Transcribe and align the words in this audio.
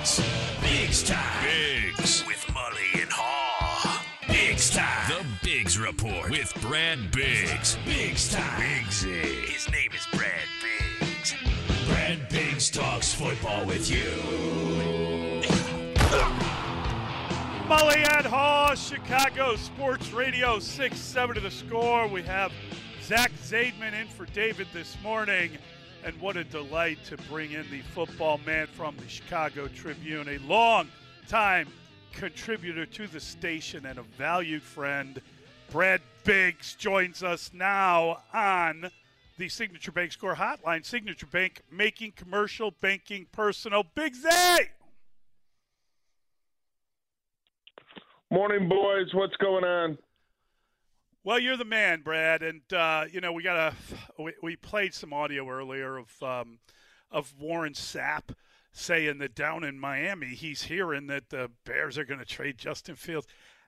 Bigs. 0.00 0.22
Bigs 0.62 1.02
time. 1.02 1.44
Bigs. 1.44 2.24
With 2.26 2.42
Mully 2.54 3.02
and 3.02 3.10
Haugh. 3.10 4.02
Bigs 4.28 4.70
time. 4.70 5.10
The 5.10 5.26
Bigs 5.42 5.78
Report 5.78 6.30
with 6.30 6.54
Brad 6.62 7.10
Biggs. 7.10 7.76
Bigs 7.84 8.32
time. 8.32 8.62
Bigsy. 8.62 9.44
His 9.44 9.70
name 9.70 9.90
is 9.94 10.06
Brad 10.16 10.48
Biggs. 10.62 11.34
Brad 11.86 12.28
Biggs 12.30 12.70
talks 12.70 13.12
football 13.12 13.66
with 13.66 13.90
you. 13.90 14.10
Mully 17.68 17.98
and 18.16 18.24
Haugh, 18.24 18.74
Chicago 18.76 19.54
Sports 19.56 20.12
Radio, 20.12 20.58
6 20.58 20.98
7 20.98 21.34
to 21.34 21.42
the 21.42 21.50
score. 21.50 22.08
We 22.08 22.22
have 22.22 22.52
Zach 23.02 23.32
Zaidman 23.42 23.92
in 23.92 24.08
for 24.08 24.24
David 24.24 24.68
this 24.72 24.96
morning. 25.02 25.58
And 26.02 26.18
what 26.18 26.36
a 26.36 26.44
delight 26.44 26.98
to 27.06 27.16
bring 27.28 27.52
in 27.52 27.70
the 27.70 27.80
football 27.80 28.40
man 28.46 28.66
from 28.68 28.96
the 28.96 29.08
Chicago 29.08 29.68
Tribune, 29.68 30.28
a 30.28 30.38
long 30.38 30.88
time 31.28 31.68
contributor 32.12 32.86
to 32.86 33.06
the 33.06 33.20
station 33.20 33.84
and 33.84 33.98
a 33.98 34.02
valued 34.02 34.62
friend. 34.62 35.20
Brad 35.70 36.00
Biggs 36.24 36.74
joins 36.74 37.22
us 37.22 37.50
now 37.52 38.22
on 38.32 38.90
the 39.36 39.48
Signature 39.48 39.92
Bank 39.92 40.12
Score 40.12 40.34
Hotline. 40.34 40.84
Signature 40.84 41.26
Bank 41.26 41.62
making 41.70 42.12
commercial 42.12 42.70
banking 42.80 43.26
personal. 43.30 43.84
Biggs 43.94 44.24
A! 44.24 44.58
Morning, 48.30 48.68
boys. 48.68 49.12
What's 49.12 49.36
going 49.36 49.64
on? 49.64 49.98
Well, 51.22 51.38
you're 51.38 51.58
the 51.58 51.66
man, 51.66 52.00
Brad, 52.00 52.42
and 52.42 52.62
uh, 52.72 53.04
you 53.12 53.20
know 53.20 53.32
we 53.32 53.42
got 53.42 53.56
a 53.58 54.22
we, 54.22 54.32
we, 54.42 54.56
played 54.56 54.94
some 54.94 55.12
audio 55.12 55.46
earlier 55.50 55.98
of 55.98 56.22
um, 56.22 56.60
of 57.10 57.34
Warren 57.38 57.74
Sapp 57.74 58.34
saying 58.72 59.18
that 59.18 59.34
down 59.34 59.62
in 59.62 59.78
Miami 59.78 60.28
he's 60.28 60.62
hearing 60.62 61.08
that 61.08 61.28
the 61.28 61.50
Bears 61.66 61.98
are 61.98 62.06
going 62.06 62.20
to 62.20 62.26
trade 62.26 62.56
Justin 62.56 62.96
Fields, 62.96 63.26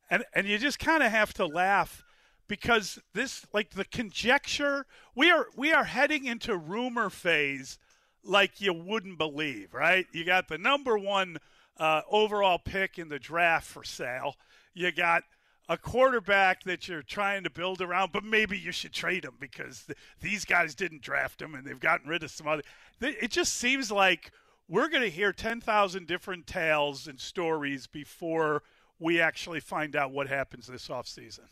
and 0.08 0.24
and 0.34 0.46
you 0.46 0.56
just 0.56 0.78
kind 0.78 1.02
of 1.02 1.10
have 1.10 1.34
to 1.34 1.44
laugh 1.44 2.02
because 2.48 2.98
this 3.12 3.44
like 3.52 3.72
the 3.72 3.84
conjecture 3.84 4.86
we 5.14 5.30
are 5.30 5.48
we 5.54 5.74
are 5.74 5.84
heading 5.84 6.24
into 6.24 6.56
rumor 6.56 7.10
phase 7.10 7.78
like 8.24 8.62
you 8.62 8.72
wouldn't 8.72 9.18
believe, 9.18 9.74
right? 9.74 10.06
You 10.12 10.24
got 10.24 10.48
the 10.48 10.56
number 10.56 10.96
one 10.96 11.36
uh, 11.76 12.00
overall 12.10 12.58
pick 12.58 12.98
in 12.98 13.10
the 13.10 13.18
draft 13.18 13.66
for 13.66 13.84
sale. 13.84 14.36
You 14.72 14.90
got 14.90 15.24
a 15.72 15.78
quarterback 15.78 16.64
that 16.64 16.86
you're 16.86 17.02
trying 17.02 17.42
to 17.44 17.50
build 17.50 17.80
around, 17.80 18.12
but 18.12 18.22
maybe 18.22 18.58
you 18.58 18.70
should 18.70 18.92
trade 18.92 19.24
him 19.24 19.32
because 19.40 19.84
th- 19.84 19.98
these 20.20 20.44
guys 20.44 20.74
didn't 20.74 21.00
draft 21.00 21.40
him 21.40 21.54
and 21.54 21.66
they've 21.66 21.80
gotten 21.80 22.10
rid 22.10 22.22
of 22.22 22.30
some 22.30 22.46
other. 22.46 22.62
It 23.00 23.30
just 23.30 23.54
seems 23.54 23.90
like 23.90 24.32
we're 24.68 24.90
going 24.90 25.02
to 25.02 25.10
hear 25.10 25.32
10,000 25.32 26.06
different 26.06 26.46
tales 26.46 27.06
and 27.06 27.18
stories 27.18 27.86
before 27.86 28.62
we 28.98 29.18
actually 29.18 29.60
find 29.60 29.96
out 29.96 30.12
what 30.12 30.28
happens 30.28 30.66
this 30.66 30.88
offseason. 30.88 31.48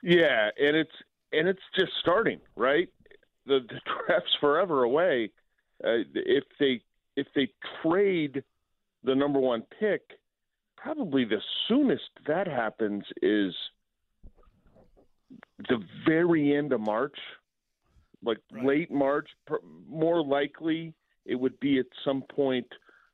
Yeah, 0.00 0.50
and 0.56 0.76
it's 0.76 0.94
and 1.32 1.48
it's 1.48 1.62
just 1.76 1.90
starting, 2.00 2.38
right? 2.54 2.88
The, 3.46 3.60
the 3.68 3.80
draft's 4.06 4.36
forever 4.40 4.84
away. 4.84 5.30
Uh, 5.82 6.06
if 6.14 6.44
they 6.60 6.82
if 7.16 7.26
they 7.34 7.48
trade 7.82 8.44
the 9.02 9.14
number 9.14 9.40
one 9.40 9.64
pick, 9.80 10.02
probably 10.84 11.24
the 11.24 11.40
soonest 11.66 12.10
that 12.26 12.46
happens 12.46 13.04
is 13.22 13.54
the 15.70 15.78
very 16.06 16.54
end 16.54 16.74
of 16.74 16.80
March, 16.80 17.16
like 18.22 18.36
right. 18.52 18.66
late 18.66 18.92
March. 18.92 19.28
More 19.88 20.22
likely, 20.22 20.92
it 21.24 21.36
would 21.36 21.58
be 21.58 21.78
at 21.78 21.86
some 22.04 22.22
point 22.22 22.66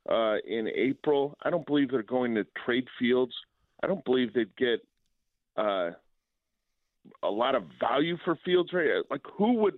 uh, 0.09 0.35
in 0.45 0.67
April. 0.75 1.37
I 1.43 1.49
don't 1.49 1.65
believe 1.65 1.91
they're 1.91 2.03
going 2.03 2.35
to 2.35 2.45
trade 2.65 2.87
Fields. 2.99 3.33
I 3.81 3.87
don't 3.87 4.03
believe 4.03 4.33
they'd 4.33 4.55
get 4.57 4.81
uh, 5.55 5.91
a 7.23 7.29
lot 7.29 7.55
of 7.55 7.63
value 7.79 8.17
for 8.25 8.37
Fields. 8.43 8.73
Right? 8.73 9.01
Like, 9.09 9.21
who 9.37 9.53
would 9.53 9.75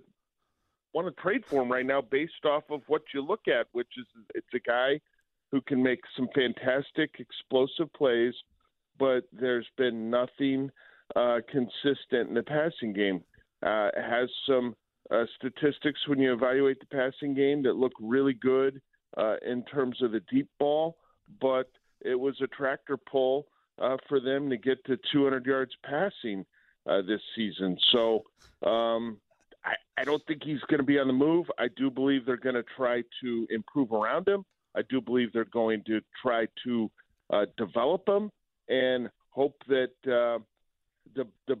want 0.94 1.06
to 1.06 1.22
trade 1.22 1.44
for 1.46 1.62
him 1.62 1.70
right 1.70 1.86
now, 1.86 2.02
based 2.02 2.44
off 2.44 2.64
of 2.70 2.80
what 2.88 3.02
you 3.14 3.24
look 3.24 3.46
at, 3.46 3.68
which 3.70 3.88
is 3.96 4.06
it's 4.34 4.46
a 4.52 4.58
guy 4.58 5.00
who 5.54 5.60
can 5.60 5.80
make 5.80 6.00
some 6.16 6.26
fantastic 6.34 7.14
explosive 7.20 7.92
plays, 7.92 8.34
but 8.98 9.22
there's 9.32 9.68
been 9.78 10.10
nothing 10.10 10.68
uh, 11.14 11.38
consistent 11.48 12.28
in 12.28 12.34
the 12.34 12.42
passing 12.42 12.92
game. 12.92 13.22
Uh, 13.62 13.88
has 13.94 14.28
some 14.48 14.74
uh, 15.12 15.22
statistics 15.36 16.00
when 16.08 16.18
you 16.18 16.32
evaluate 16.32 16.80
the 16.80 16.86
passing 16.86 17.34
game 17.34 17.62
that 17.62 17.76
look 17.76 17.92
really 18.00 18.32
good 18.32 18.82
uh, 19.16 19.36
in 19.46 19.62
terms 19.66 20.02
of 20.02 20.10
the 20.10 20.20
deep 20.28 20.48
ball, 20.58 20.96
but 21.40 21.70
it 22.00 22.18
was 22.18 22.34
a 22.42 22.48
tractor 22.48 22.96
pull 22.96 23.46
uh, 23.80 23.96
for 24.08 24.18
them 24.18 24.50
to 24.50 24.56
get 24.56 24.84
to 24.86 24.98
200 25.12 25.46
yards 25.46 25.70
passing 25.88 26.44
uh, 26.90 27.00
this 27.02 27.20
season. 27.36 27.78
So 27.92 28.24
um, 28.66 29.18
I, 29.64 29.74
I 29.98 30.04
don't 30.04 30.22
think 30.26 30.42
he's 30.42 30.60
going 30.62 30.80
to 30.80 30.84
be 30.84 30.98
on 30.98 31.06
the 31.06 31.12
move. 31.12 31.46
I 31.60 31.68
do 31.76 31.92
believe 31.92 32.26
they're 32.26 32.36
going 32.36 32.56
to 32.56 32.64
try 32.76 33.04
to 33.22 33.46
improve 33.50 33.92
around 33.92 34.26
him. 34.26 34.44
I 34.76 34.82
do 34.88 35.00
believe 35.00 35.32
they're 35.32 35.44
going 35.44 35.82
to 35.86 36.00
try 36.20 36.46
to 36.64 36.90
uh, 37.30 37.46
develop 37.56 38.06
them 38.06 38.30
and 38.68 39.08
hope 39.30 39.56
that 39.68 39.92
uh, 40.04 40.42
the 41.14 41.26
the 41.46 41.58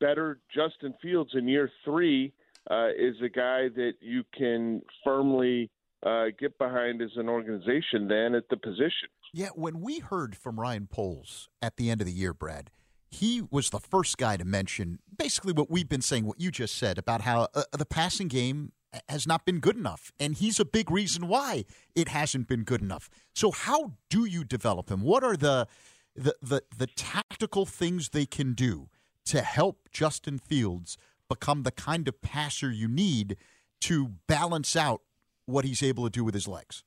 better 0.00 0.40
Justin 0.54 0.94
Fields 1.00 1.30
in 1.34 1.46
year 1.46 1.70
three 1.84 2.32
uh, 2.70 2.88
is 2.96 3.16
a 3.24 3.28
guy 3.28 3.68
that 3.74 3.92
you 4.00 4.24
can 4.36 4.82
firmly 5.04 5.70
uh, 6.04 6.26
get 6.38 6.56
behind 6.58 7.00
as 7.02 7.10
an 7.16 7.28
organization. 7.28 8.08
Then 8.08 8.34
at 8.34 8.48
the 8.50 8.56
position. 8.56 9.08
Yeah, 9.32 9.48
when 9.54 9.80
we 9.80 10.00
heard 10.00 10.36
from 10.36 10.60
Ryan 10.60 10.86
Poles 10.86 11.48
at 11.62 11.76
the 11.76 11.90
end 11.90 12.02
of 12.02 12.06
the 12.06 12.12
year, 12.12 12.34
Brad, 12.34 12.70
he 13.10 13.42
was 13.50 13.70
the 13.70 13.80
first 13.80 14.18
guy 14.18 14.36
to 14.36 14.44
mention 14.44 14.98
basically 15.16 15.52
what 15.52 15.70
we've 15.70 15.88
been 15.88 16.02
saying, 16.02 16.24
what 16.24 16.40
you 16.40 16.50
just 16.50 16.76
said 16.76 16.98
about 16.98 17.22
how 17.22 17.48
uh, 17.54 17.62
the 17.72 17.86
passing 17.86 18.28
game 18.28 18.72
has 19.08 19.26
not 19.26 19.44
been 19.44 19.60
good 19.60 19.76
enough. 19.76 20.12
And 20.20 20.34
he's 20.34 20.60
a 20.60 20.64
big 20.64 20.90
reason 20.90 21.28
why 21.28 21.64
it 21.94 22.08
hasn't 22.08 22.48
been 22.48 22.64
good 22.64 22.82
enough. 22.82 23.08
So 23.34 23.50
how 23.50 23.92
do 24.10 24.24
you 24.24 24.44
develop 24.44 24.90
him? 24.90 25.02
What 25.02 25.24
are 25.24 25.36
the 25.36 25.66
the 26.14 26.34
the, 26.42 26.62
the 26.76 26.86
tactical 26.88 27.66
things 27.66 28.10
they 28.10 28.26
can 28.26 28.52
do 28.54 28.88
to 29.26 29.40
help 29.40 29.88
Justin 29.90 30.38
Fields 30.38 30.98
become 31.28 31.62
the 31.62 31.70
kind 31.70 32.08
of 32.08 32.20
passer 32.20 32.70
you 32.70 32.88
need 32.88 33.36
to 33.80 34.12
balance 34.26 34.76
out 34.76 35.02
what 35.46 35.64
he's 35.64 35.82
able 35.82 36.04
to 36.04 36.10
do 36.10 36.24
with 36.24 36.34
his 36.34 36.46
legs? 36.46 36.84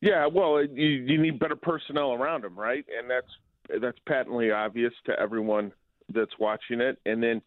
Yeah, 0.00 0.26
well, 0.26 0.62
you, 0.62 0.88
you 0.88 1.20
need 1.20 1.38
better 1.38 1.56
personnel 1.56 2.12
around 2.12 2.44
him, 2.44 2.58
right? 2.58 2.84
And 2.98 3.10
that's 3.10 3.80
that's 3.80 3.98
patently 4.06 4.50
obvious 4.50 4.92
to 5.06 5.18
everyone 5.18 5.72
that's 6.12 6.38
watching 6.38 6.80
it. 6.80 6.98
And 7.06 7.22
then 7.22 7.42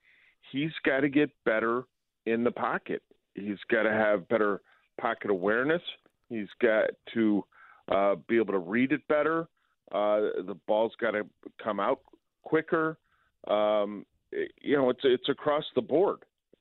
he's 0.51 0.71
got 0.83 1.01
to 1.01 1.09
get 1.09 1.29
better 1.45 1.83
in 2.25 2.43
the 2.43 2.51
pocket. 2.51 3.01
He's 3.33 3.57
got 3.69 3.83
to 3.83 3.91
have 3.91 4.27
better 4.27 4.61
pocket 4.99 5.31
awareness. 5.31 5.81
He's 6.29 6.47
got 6.61 6.89
to 7.13 7.43
uh, 7.91 8.15
be 8.27 8.37
able 8.37 8.53
to 8.53 8.59
read 8.59 8.91
it 8.91 9.07
better. 9.07 9.47
Uh, 9.91 10.43
the 10.45 10.57
ball's 10.67 10.93
got 10.99 11.11
to 11.11 11.25
come 11.63 11.79
out 11.79 12.01
quicker. 12.43 12.97
Um, 13.47 14.05
you 14.61 14.77
know, 14.77 14.89
it's 14.89 14.99
it's 15.03 15.29
across 15.29 15.63
the 15.75 15.81
board, 15.81 16.19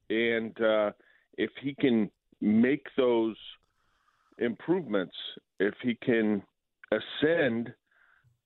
and 0.08 0.58
uh, 0.60 0.90
if 1.36 1.50
he 1.60 1.74
can 1.74 2.10
make 2.40 2.86
those 2.96 3.36
improvements, 4.38 5.14
if 5.60 5.74
he 5.82 5.96
can 6.02 6.42
ascend, 6.92 7.72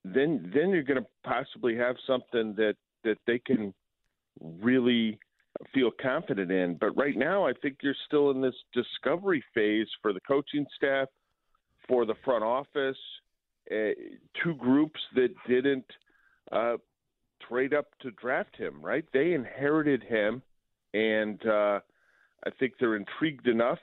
then 0.05 0.51
then 0.53 0.71
you're 0.71 0.83
going 0.83 1.01
to 1.01 1.07
possibly 1.25 1.77
have 1.77 1.97
something 2.07 2.55
that 2.57 2.75
that 3.05 3.19
they 3.27 3.39
can 3.39 3.73
really 4.41 5.19
feel 5.75 5.91
confident 6.01 6.51
in. 6.51 6.77
But 6.81 6.97
right 6.97 7.17
now, 7.17 7.47
I 7.47 7.53
think 7.61 7.79
you're 7.83 7.95
still 8.07 8.31
in 8.31 8.41
this 8.41 8.55
discovery 8.73 9.43
phase 9.55 9.89
for 10.01 10.13
the 10.13 10.21
coaching 10.21 10.67
staff, 10.77 11.09
for 11.89 12.05
the 12.05 12.15
front 12.25 12.45
office, 12.45 12.97
uh, 13.71 13.93
two 14.43 14.55
groups 14.55 15.01
that 15.15 15.29
didn't 15.49 15.85
uh, 16.51 16.77
trade 17.49 17.75
up 17.75 17.87
to 18.01 18.11
draft 18.13 18.57
him, 18.57 18.83
right? 18.83 19.05
They 19.13 19.33
inherited 19.33 20.03
him, 20.03 20.43
and 20.95 21.45
uh, 21.47 21.81
I 22.45 22.51
think 22.59 22.75
they're 22.79 22.97
intrigued 22.97 23.47
enough 23.47 23.79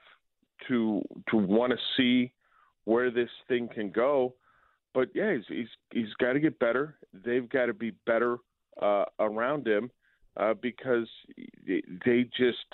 to 0.67 1.01
to 1.29 1.37
want 1.37 1.71
to 1.71 1.77
see 1.97 2.33
where 2.85 3.11
this 3.11 3.29
thing 3.47 3.69
can 3.73 3.91
go. 3.91 4.33
But 4.93 5.09
yeah, 5.13 5.35
he's 5.35 5.45
he's, 5.47 5.67
he's 5.91 6.13
got 6.19 6.33
to 6.33 6.39
get 6.39 6.59
better. 6.59 6.95
They've 7.13 7.49
got 7.49 7.67
to 7.67 7.73
be 7.73 7.91
better 8.05 8.37
uh, 8.81 9.05
around 9.19 9.67
him 9.67 9.91
uh, 10.39 10.53
because 10.53 11.07
they 12.05 12.23
just 12.37 12.65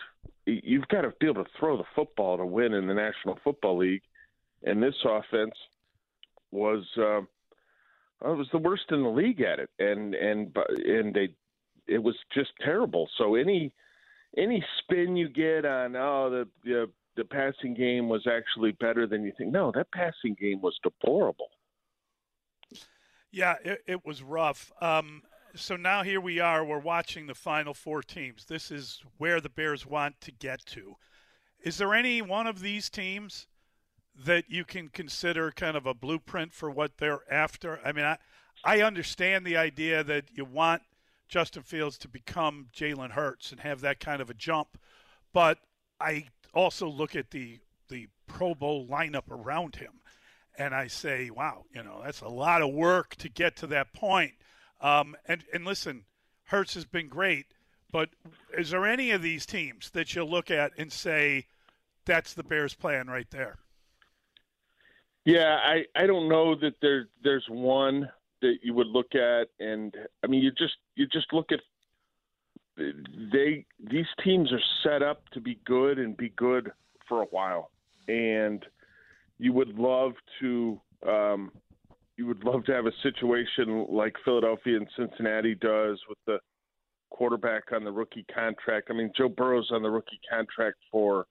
you've 0.46 0.88
got 0.88 1.02
to 1.02 1.12
be 1.20 1.28
able 1.28 1.44
to 1.44 1.50
throw 1.60 1.78
the 1.78 1.84
football 1.96 2.38
to 2.38 2.46
win 2.46 2.74
in 2.74 2.88
the 2.88 2.94
National 2.94 3.40
Football 3.44 3.80
League, 3.80 4.04
and 4.64 4.82
this 4.82 4.96
offense 5.04 5.56
was 6.52 6.86
uh, 6.98 7.22
it 8.30 8.38
was 8.38 8.48
the 8.52 8.60
worst 8.60 8.86
in 8.92 9.04
the 9.04 9.10
league 9.10 9.42
at 9.42 9.60
it, 9.60 9.70
and 9.80 10.14
and 10.14 10.56
and 10.86 11.14
they 11.14 11.30
it 11.88 12.02
was 12.02 12.16
just 12.34 12.52
terrible. 12.64 13.10
So 13.18 13.36
any 13.36 13.74
any 14.38 14.64
spin 14.80 15.16
you 15.16 15.28
get 15.28 15.66
on 15.66 15.96
oh 15.96 16.30
the 16.30 16.48
the 16.64 16.90
the 17.18 17.26
passing 17.26 17.74
game 17.74 18.10
was 18.10 18.28
actually 18.28 18.74
better 18.74 19.08
than 19.08 19.24
you 19.24 19.32
think. 19.38 19.52
No, 19.52 19.72
that 19.74 19.92
passing 19.92 20.36
game 20.40 20.62
was 20.62 20.78
deplorable. 20.84 21.50
Yeah, 23.32 23.56
it, 23.64 23.84
it 23.88 24.06
was 24.06 24.22
rough. 24.22 24.72
Um, 24.82 25.24
so 25.56 25.76
now 25.76 26.04
here 26.04 26.22
we 26.22 26.40
are. 26.40 26.64
We're 26.64 26.80
watching 26.80 27.28
the 27.28 27.36
final 27.36 27.74
four 27.74 28.02
teams. 28.02 28.46
This 28.46 28.72
is 28.72 29.02
where 29.18 29.40
the 29.40 29.50
Bears 29.50 29.86
want 29.86 30.20
to 30.22 30.32
get 30.32 30.66
to. 30.68 30.96
Is 31.64 31.78
there 31.78 31.94
any 31.94 32.22
one 32.22 32.48
of 32.48 32.60
these 32.60 32.90
teams 32.90 33.48
that 34.24 34.46
you 34.50 34.64
can 34.64 34.90
consider 34.90 35.52
kind 35.52 35.76
of 35.76 35.86
a 35.86 35.94
blueprint 35.94 36.54
for 36.54 36.70
what 36.70 36.98
they're 36.98 37.22
after? 37.32 37.80
I 37.84 37.92
mean, 37.92 38.06
I, 38.06 38.18
I 38.64 38.82
understand 38.82 39.46
the 39.46 39.58
idea 39.58 40.04
that 40.04 40.26
you 40.34 40.46
want 40.46 40.84
Justin 41.28 41.64
Fields 41.64 41.98
to 42.00 42.08
become 42.08 42.68
Jalen 42.76 43.12
Hurts 43.12 43.52
and 43.52 43.62
have 43.62 43.82
that 43.82 44.00
kind 44.00 44.22
of 44.22 44.30
a 44.30 44.36
jump, 44.36 44.78
but 45.34 45.58
I 46.00 46.28
also 46.54 46.88
look 46.88 47.16
at 47.16 47.32
the 47.32 47.60
the 47.88 48.08
Pro 48.28 48.56
Bowl 48.56 48.88
lineup 48.88 49.30
around 49.30 49.76
him, 49.76 49.94
and 50.58 50.74
I 50.74 50.88
say, 50.88 51.30
wow, 51.30 51.66
you 51.74 51.84
know, 51.84 52.02
that's 52.04 52.22
a 52.22 52.28
lot 52.28 52.64
of 52.64 52.74
work 52.74 53.16
to 53.18 53.30
get 53.30 53.56
to 53.58 53.68
that 53.68 53.94
point. 53.94 54.34
Um, 54.82 55.16
and 55.26 55.44
and 55.54 55.66
listen, 55.66 56.06
Hurts 56.46 56.74
has 56.76 56.86
been 56.86 57.08
great, 57.08 57.48
but 57.92 58.10
is 58.58 58.72
there 58.72 58.86
any 58.86 59.12
of 59.12 59.22
these 59.22 59.46
teams 59.46 59.90
that 59.92 60.16
you 60.16 60.24
look 60.24 60.52
at 60.52 60.72
and 60.78 60.92
say 60.92 61.48
that's 62.06 62.34
the 62.34 62.44
Bears' 62.44 62.74
plan 62.74 63.08
right 63.08 63.30
there? 63.32 63.60
Yeah, 65.26 65.58
I 65.64 65.86
I 65.96 66.06
don't 66.06 66.30
know 66.30 66.56
that 66.56 66.76
there 66.82 67.08
there's 67.24 67.46
one 67.50 68.10
that 68.42 68.58
you 68.62 68.74
would 68.74 68.88
look 68.88 69.16
at, 69.16 69.48
and 69.60 69.96
I 70.24 70.28
mean 70.28 70.44
you 70.44 70.52
just 70.52 70.76
you 70.96 71.08
just 71.08 71.34
look 71.34 71.52
at 71.52 71.60
they 72.78 73.66
these 73.80 74.06
teams 74.24 74.52
are 74.52 74.62
set 74.84 75.02
up 75.02 75.28
to 75.30 75.42
be 75.42 75.60
good 75.66 75.98
and 75.98 76.16
be 76.16 76.30
good 76.30 76.72
for 77.08 77.22
a 77.22 77.26
while, 77.26 77.72
and 78.08 78.66
you 79.38 79.54
would 79.54 79.80
love 79.80 80.14
to 80.40 80.80
um, 81.08 81.52
you 82.18 82.26
would 82.28 82.44
love 82.44 82.64
to 82.66 82.74
have 82.74 82.86
a 82.86 82.92
situation 83.04 83.86
like 83.90 84.16
Philadelphia 84.24 84.78
and 84.78 84.88
Cincinnati 84.98 85.56
does 85.56 86.00
with 86.08 86.18
the 86.26 86.38
quarterback 87.10 87.64
on 87.74 87.84
the 87.84 87.92
rookie 87.92 88.26
contract. 88.34 88.88
I 88.90 88.94
mean, 88.94 89.12
Joe 89.18 89.30
Burrow's 89.30 89.70
on 89.72 89.84
the 89.84 89.90
rookie 89.90 90.20
contract 90.30 90.78
for 90.92 91.28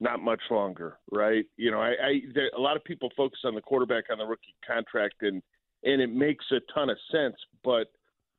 not 0.00 0.20
much 0.20 0.40
longer, 0.50 0.98
right? 1.10 1.44
You 1.56 1.70
know, 1.70 1.80
I, 1.80 1.88
I 1.90 2.20
there, 2.34 2.50
a 2.56 2.60
lot 2.60 2.76
of 2.76 2.84
people 2.84 3.10
focus 3.16 3.40
on 3.44 3.54
the 3.54 3.60
quarterback 3.60 4.04
on 4.10 4.18
the 4.18 4.24
rookie 4.24 4.54
contract, 4.66 5.16
and 5.22 5.42
and 5.82 6.00
it 6.00 6.12
makes 6.12 6.44
a 6.52 6.60
ton 6.72 6.90
of 6.90 6.98
sense. 7.10 7.36
But 7.64 7.88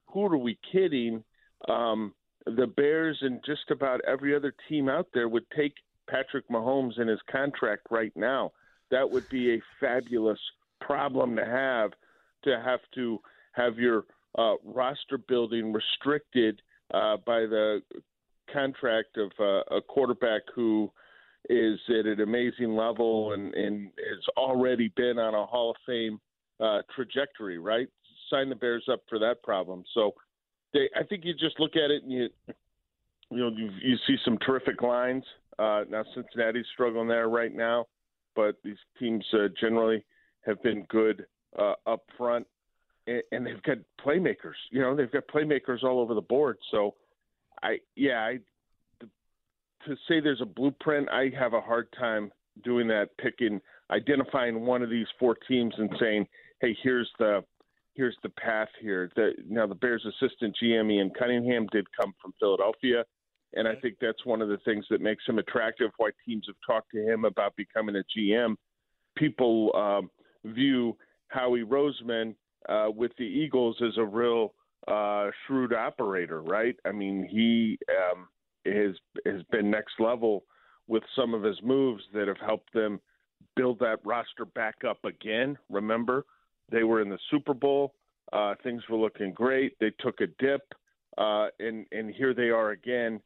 who 0.07 0.25
are 0.25 0.38
we 0.38 0.57
kidding? 0.71 1.24
Um, 1.68 2.13
the 2.45 2.68
Bears 2.68 3.18
and 3.21 3.42
just 3.45 3.69
about 3.71 4.01
every 4.07 4.35
other 4.35 4.53
team 4.68 4.89
out 4.89 5.07
there 5.13 5.27
would 5.27 5.50
take 5.56 5.74
Patrick 6.09 6.47
Mahomes 6.50 7.00
in 7.00 7.07
his 7.07 7.19
contract 7.30 7.88
right 7.89 8.13
now. 8.15 8.51
That 8.92 9.09
would 9.09 9.27
be 9.30 9.56
a 9.56 9.62
fabulous 9.80 10.39
problem 10.81 11.35
to 11.35 11.45
have 11.45 11.91
to 12.43 12.61
have 12.63 12.79
to 12.95 13.19
have 13.53 13.77
your 13.77 14.05
uh, 14.37 14.55
roster 14.63 15.17
building 15.17 15.73
restricted 15.73 16.61
uh, 16.93 17.17
by 17.25 17.41
the 17.41 17.81
contract 18.51 19.17
of 19.17 19.31
uh, 19.39 19.75
a 19.75 19.81
quarterback 19.81 20.41
who 20.55 20.91
is 21.49 21.79
at 21.89 22.05
an 22.05 22.21
amazing 22.21 22.75
level 22.75 23.33
and, 23.33 23.53
and 23.53 23.85
has 23.97 24.23
already 24.37 24.91
been 24.95 25.17
on 25.17 25.33
a 25.33 25.45
Hall 25.45 25.71
of 25.71 25.77
Fame 25.85 26.19
uh, 26.59 26.79
trajectory, 26.95 27.57
right? 27.57 27.87
Sign 28.29 28.49
the 28.49 28.55
Bears 28.55 28.85
up 28.91 29.01
for 29.07 29.19
that 29.19 29.41
problem. 29.43 29.83
So 29.93 30.13
they, 30.73 30.89
I 30.95 31.03
think 31.03 31.23
you 31.25 31.33
just 31.33 31.59
look 31.59 31.75
at 31.75 31.91
it 31.91 32.03
and 32.03 32.11
you, 32.11 32.27
you 33.31 33.37
know, 33.37 33.49
you, 33.49 33.69
you 33.81 33.95
see 34.05 34.17
some 34.25 34.37
terrific 34.39 34.81
lines. 34.81 35.23
Uh, 35.57 35.83
now 35.89 36.03
Cincinnati's 36.13 36.65
struggling 36.73 37.07
there 37.07 37.29
right 37.29 37.53
now, 37.53 37.85
but 38.35 38.55
these 38.63 38.77
teams 38.99 39.25
uh, 39.33 39.47
generally 39.59 40.05
have 40.49 40.61
been 40.63 40.83
good 40.89 41.25
uh, 41.57 41.73
up 41.85 42.03
front, 42.17 42.45
and, 43.07 43.21
and 43.31 43.45
they've 43.45 43.63
got 43.63 43.77
playmakers. 44.03 44.57
You 44.71 44.81
know, 44.81 44.95
they've 44.95 45.11
got 45.11 45.27
playmakers 45.27 45.83
all 45.83 45.99
over 45.99 46.13
the 46.13 46.21
board. 46.21 46.57
So, 46.71 46.95
I 47.63 47.77
yeah, 47.95 48.19
I 48.19 48.39
to 49.85 49.95
say 50.07 50.19
there's 50.19 50.41
a 50.41 50.45
blueprint, 50.45 51.09
I 51.09 51.31
have 51.37 51.53
a 51.53 51.61
hard 51.61 51.87
time 51.97 52.31
doing 52.63 52.87
that. 52.89 53.09
Picking, 53.17 53.61
identifying 53.91 54.61
one 54.61 54.81
of 54.81 54.89
these 54.89 55.07
four 55.19 55.35
teams 55.47 55.73
and 55.77 55.89
saying, 55.99 56.27
"Hey, 56.61 56.75
here's 56.83 57.09
the 57.19 57.43
here's 57.93 58.17
the 58.23 58.29
path 58.29 58.69
here." 58.81 59.09
The, 59.15 59.31
now, 59.47 59.67
the 59.67 59.75
Bears' 59.75 60.05
assistant 60.05 60.55
GM 60.61 60.91
Ian 60.91 61.11
Cunningham 61.17 61.67
did 61.71 61.87
come 61.99 62.13
from 62.21 62.33
Philadelphia, 62.39 63.05
and 63.53 63.67
I 63.67 63.75
think 63.75 63.95
that's 64.01 64.25
one 64.25 64.41
of 64.41 64.49
the 64.49 64.59
things 64.65 64.85
that 64.89 65.01
makes 65.01 65.23
him 65.27 65.39
attractive. 65.39 65.91
Why 65.97 66.09
teams 66.25 66.45
have 66.47 66.55
talked 66.65 66.91
to 66.91 67.01
him 67.01 67.25
about 67.25 67.55
becoming 67.55 67.95
a 67.95 68.03
GM. 68.17 68.55
People 69.15 69.75
um, 69.75 70.09
view 70.45 70.97
Howie 71.27 71.63
Roseman 71.63 72.36
uh, 72.68 72.88
with 72.94 73.12
the 73.18 73.25
Eagles 73.25 73.77
as 73.86 73.97
a 73.97 74.06
real 74.06 74.53
uh, 74.88 75.30
shrewd 75.45 75.74
operator, 75.74 76.41
right? 76.41 76.75
I 76.86 76.91
mean, 76.91 77.27
he 77.30 77.77
um, 78.12 78.27
has 78.65 78.95
has 79.25 79.44
been 79.51 79.69
next 79.69 80.00
level 80.00 80.45
with 80.88 81.03
some 81.15 81.33
of 81.33 81.44
his 81.44 81.57
moves 81.63 82.03
that 82.13 82.27
have 82.27 82.39
helped 82.44 82.74
them 82.74 83.00
build 83.56 83.80
that 83.80 84.00
roster 84.03 84.45
back 84.45 84.77
up 84.88 85.03
again. 85.06 85.57
Remember, 85.69 86.25
they 86.71 86.83
were 86.83 87.01
in 87.01 87.09
the 87.09 87.19
Super 87.30 87.53
Bowl. 87.53 87.94
Uh, 88.33 88.56
things 88.63 88.81
were 88.89 88.97
looking 88.97 89.33
great. 89.33 89.77
They 89.80 89.92
took 90.00 90.21
a 90.21 90.27
dip, 90.39 90.62
uh, 91.18 91.47
and 91.59 91.85
and 91.92 92.13
here 92.13 92.33
they 92.33 92.50
are 92.50 92.71
again 92.71 93.21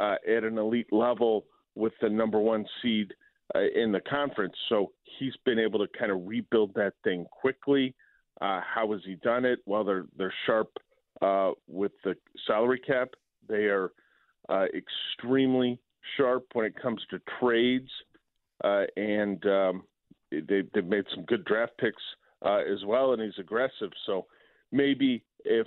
uh, 0.00 0.16
at 0.28 0.44
an 0.44 0.58
elite 0.58 0.92
level 0.92 1.44
with 1.74 1.92
the 2.00 2.08
number 2.08 2.38
one 2.38 2.66
seed 2.82 3.12
uh, 3.54 3.60
in 3.74 3.92
the 3.92 4.00
conference. 4.00 4.54
So 4.68 4.92
he's 5.18 5.34
been 5.44 5.58
able 5.58 5.78
to 5.78 5.98
kind 5.98 6.12
of 6.12 6.26
rebuild 6.26 6.74
that 6.74 6.92
thing 7.02 7.24
quickly. 7.30 7.94
Uh, 8.40 8.60
how 8.62 8.92
has 8.92 9.00
he 9.04 9.16
done 9.16 9.44
it? 9.44 9.60
Well, 9.66 9.84
they're 9.84 10.06
they're 10.16 10.34
sharp 10.46 10.70
uh, 11.22 11.52
with 11.66 11.92
the 12.04 12.14
salary 12.46 12.80
cap. 12.86 13.08
They 13.48 13.64
are 13.64 13.90
uh, 14.48 14.66
extremely 14.74 15.80
sharp 16.16 16.44
when 16.52 16.66
it 16.66 16.80
comes 16.80 17.00
to 17.10 17.20
trades, 17.40 17.90
uh, 18.62 18.84
and 18.96 19.44
um, 19.46 19.82
they, 20.30 20.62
they've 20.72 20.84
made 20.84 21.04
some 21.14 21.24
good 21.24 21.44
draft 21.44 21.72
picks 21.78 22.02
as 22.44 22.84
well. 22.86 23.12
And 23.12 23.22
he's 23.22 23.38
aggressive, 23.38 23.90
so 24.06 24.26
maybe 24.70 25.24
if 25.44 25.66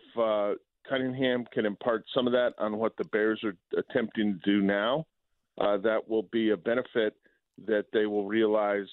Cunningham 0.87 1.45
can 1.51 1.65
impart 1.65 2.05
some 2.13 2.27
of 2.27 2.33
that 2.33 2.53
on 2.57 2.77
what 2.77 2.95
the 2.97 3.03
Bears 3.05 3.43
are 3.43 3.55
attempting 3.77 4.39
to 4.39 4.51
do 4.51 4.61
now, 4.61 5.05
that 5.57 6.07
will 6.07 6.27
be 6.31 6.51
a 6.51 6.57
benefit 6.57 7.15
that 7.67 7.85
they 7.93 8.05
will 8.05 8.25
realize 8.25 8.87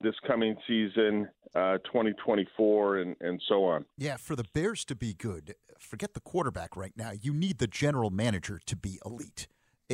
this 0.00 0.14
coming 0.26 0.56
season, 0.66 1.28
uh, 1.54 1.78
2024, 1.84 2.98
and, 2.98 3.16
and 3.20 3.40
so 3.48 3.64
on. 3.64 3.84
Yeah, 3.96 4.16
for 4.16 4.36
the 4.36 4.44
Bears 4.52 4.84
to 4.86 4.96
be 4.96 5.14
good, 5.14 5.54
forget 5.78 6.14
the 6.14 6.20
quarterback 6.20 6.76
right 6.76 6.92
now. 6.96 7.12
You 7.12 7.32
need 7.32 7.58
the 7.58 7.66
general 7.66 8.10
manager 8.10 8.60
to 8.66 8.76
be 8.76 8.98
elite 9.04 9.46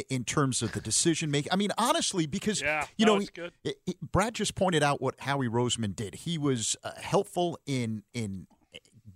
in 0.09 0.25
terms 0.25 0.63
of 0.63 0.73
the 0.73 0.81
decision 0.81 1.31
making. 1.31 1.53
I 1.53 1.57
mean, 1.57 1.71
honestly, 1.77 2.27
because 2.27 2.63
yeah, 2.63 2.87
you 2.97 3.07
know, 3.07 3.21
good. 3.35 3.53
It, 3.65 3.77
it, 3.87 4.01
Brad 4.01 4.35
just 4.35 4.55
pointed 4.55 4.83
out 4.83 5.01
what 5.03 5.21
Howie 5.21 5.49
Roseman 5.49 5.95
did. 5.95 6.15
He 6.15 6.39
was 6.39 6.77
uh, 6.85 6.93
helpful 7.01 7.59
in 7.67 8.03
in 8.15 8.47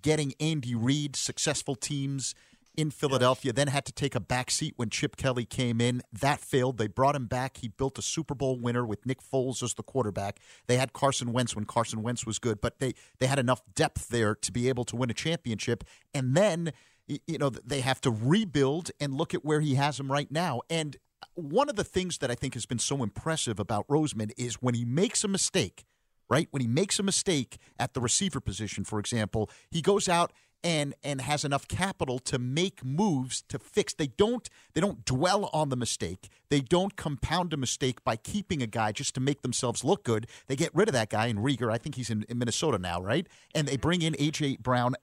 getting 0.02 0.34
Andy 0.40 0.74
Reid 0.74 1.16
successful 1.16 1.76
teams 1.76 2.34
in 2.76 2.90
Philadelphia, 2.90 3.52
then 3.52 3.68
had 3.68 3.84
to 3.86 3.92
take 3.92 4.14
a 4.14 4.20
back 4.20 4.50
seat 4.50 4.74
when 4.76 4.90
Chip 4.90 5.16
Kelly 5.16 5.44
came 5.44 5.80
in. 5.80 6.02
That 6.12 6.40
failed. 6.40 6.78
They 6.78 6.86
brought 6.86 7.14
him 7.14 7.26
back. 7.26 7.58
He 7.58 7.68
built 7.68 7.98
a 7.98 8.02
Super 8.02 8.34
Bowl 8.34 8.58
winner 8.58 8.86
with 8.86 9.04
Nick 9.04 9.20
Foles 9.22 9.62
as 9.62 9.74
the 9.74 9.82
quarterback. 9.82 10.40
They 10.66 10.76
had 10.76 10.92
Carson 10.92 11.32
Wentz 11.32 11.54
when 11.54 11.64
Carson 11.64 12.02
Wentz 12.02 12.24
was 12.26 12.38
good, 12.38 12.60
but 12.60 12.78
they, 12.78 12.94
they 13.18 13.26
had 13.26 13.38
enough 13.38 13.62
depth 13.74 14.08
there 14.08 14.34
to 14.34 14.52
be 14.52 14.68
able 14.68 14.84
to 14.84 14.96
win 14.96 15.10
a 15.10 15.14
championship. 15.14 15.84
And 16.14 16.34
then, 16.34 16.72
you 17.06 17.38
know, 17.38 17.50
they 17.50 17.80
have 17.80 18.00
to 18.02 18.10
rebuild 18.10 18.90
and 19.00 19.14
look 19.14 19.34
at 19.34 19.44
where 19.44 19.60
he 19.60 19.74
has 19.74 20.00
him 20.00 20.10
right 20.10 20.30
now. 20.30 20.62
And 20.70 20.96
one 21.34 21.68
of 21.68 21.76
the 21.76 21.84
things 21.84 22.18
that 22.18 22.30
I 22.30 22.34
think 22.34 22.54
has 22.54 22.66
been 22.66 22.78
so 22.78 23.02
impressive 23.02 23.60
about 23.60 23.86
Roseman 23.88 24.32
is 24.36 24.56
when 24.56 24.74
he 24.74 24.84
makes 24.84 25.24
a 25.24 25.28
mistake, 25.28 25.84
right? 26.28 26.48
When 26.50 26.62
he 26.62 26.68
makes 26.68 26.98
a 26.98 27.02
mistake 27.02 27.58
at 27.78 27.94
the 27.94 28.00
receiver 28.00 28.40
position, 28.40 28.84
for 28.84 28.98
example, 28.98 29.50
he 29.70 29.82
goes 29.82 30.08
out 30.08 30.32
and 30.64 30.94
and 31.02 31.20
has 31.20 31.44
enough 31.44 31.68
capital 31.68 32.18
to 32.20 32.38
make 32.38 32.84
moves 32.84 33.42
to 33.48 33.58
fix. 33.58 33.94
They 33.94 34.06
don't 34.06 34.48
they 34.74 34.80
don't 34.80 35.04
dwell 35.04 35.50
on 35.52 35.68
the 35.68 35.76
mistake. 35.76 36.28
They 36.48 36.60
don't 36.60 36.96
compound 36.96 37.52
a 37.52 37.56
mistake 37.56 38.04
by 38.04 38.16
keeping 38.16 38.62
a 38.62 38.66
guy 38.66 38.92
just 38.92 39.14
to 39.14 39.20
make 39.20 39.42
themselves 39.42 39.84
look 39.84 40.04
good. 40.04 40.26
They 40.46 40.56
get 40.56 40.74
rid 40.74 40.88
of 40.88 40.92
that 40.92 41.10
guy 41.10 41.26
in 41.26 41.38
Reagor. 41.38 41.72
I 41.72 41.78
think 41.78 41.94
he's 41.94 42.10
in, 42.10 42.24
in 42.28 42.38
Minnesota 42.38 42.78
now, 42.78 43.00
right? 43.00 43.26
And 43.54 43.66
they 43.66 43.72
mm-hmm. 43.72 43.80
bring 43.80 44.02
in 44.02 44.14
AJ 44.14 44.60
Brown. 44.60 44.94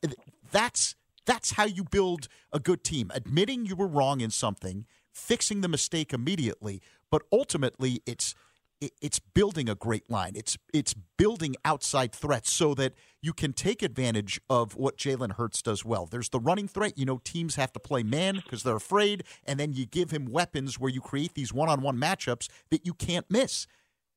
That's 0.52 0.96
that's 1.26 1.52
how 1.52 1.66
you 1.66 1.84
build 1.84 2.28
a 2.52 2.60
good 2.60 2.84
team. 2.84 3.12
Admitting 3.14 3.66
you 3.66 3.76
were 3.76 3.88
wrong 3.88 4.22
in 4.22 4.32
something, 4.32 4.86
fixing 5.12 5.62
the 5.62 5.68
mistake 5.68 6.14
immediately, 6.14 6.82
but 7.12 7.24
ultimately 7.32 8.02
it's 8.06 8.34
it's 8.82 9.20
building 9.20 9.68
a 9.68 9.76
great 9.76 10.10
line. 10.10 10.34
It's 10.36 10.58
it's 10.74 10.94
building 10.94 11.56
outside 11.66 12.14
threats 12.14 12.52
so 12.52 12.74
that 12.76 12.94
you 13.22 13.34
can 13.34 13.54
take 13.54 13.82
advantage 13.82 14.40
of 14.50 14.76
what 14.76 14.98
Jalen 14.98 15.34
Hurts 15.34 15.62
does 15.62 15.84
well. 15.84 16.06
There's 16.06 16.30
the 16.30 16.40
running 16.40 16.68
threat. 16.68 16.98
You 16.98 17.06
know, 17.06 17.20
teams 17.24 17.56
have 17.56 17.74
to 17.74 17.80
play 17.80 18.04
man 18.04 18.36
because 18.36 18.64
they're 18.64 18.76
afraid, 18.76 19.24
and 19.46 19.60
then 19.60 19.74
you 19.74 19.86
give 19.86 20.12
him 20.12 20.26
weapons 20.26 20.80
where 20.80 20.92
you 20.92 21.02
create 21.02 21.34
these 21.34 21.54
one-on-one 21.54 21.98
matchups 21.98 22.48
that 22.72 22.86
you 22.86 22.94
can't 22.94 23.26
miss. 23.30 23.68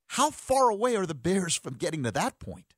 How 0.09 0.31
far 0.31 0.69
away 0.69 0.95
are 0.97 1.07
the 1.07 1.14
Bears 1.14 1.57
from 1.57 1.75
getting 1.75 2.02
to 2.04 2.11
that 2.12 2.38
point? 2.38 2.75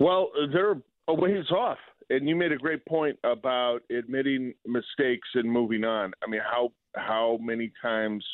Well, 0.00 0.30
they're 0.52 0.80
a 1.08 1.14
ways 1.14 1.50
off. 1.50 1.78
And 2.10 2.28
you 2.28 2.36
made 2.36 2.52
a 2.52 2.58
great 2.58 2.84
point 2.86 3.18
about 3.24 3.80
admitting 3.90 4.52
mistakes 4.66 5.28
and 5.34 5.50
moving 5.50 5.84
on. 5.84 6.12
I 6.22 6.30
mean, 6.30 6.42
how 6.44 6.72
how 6.96 7.38
many 7.40 7.72
times 7.80 8.24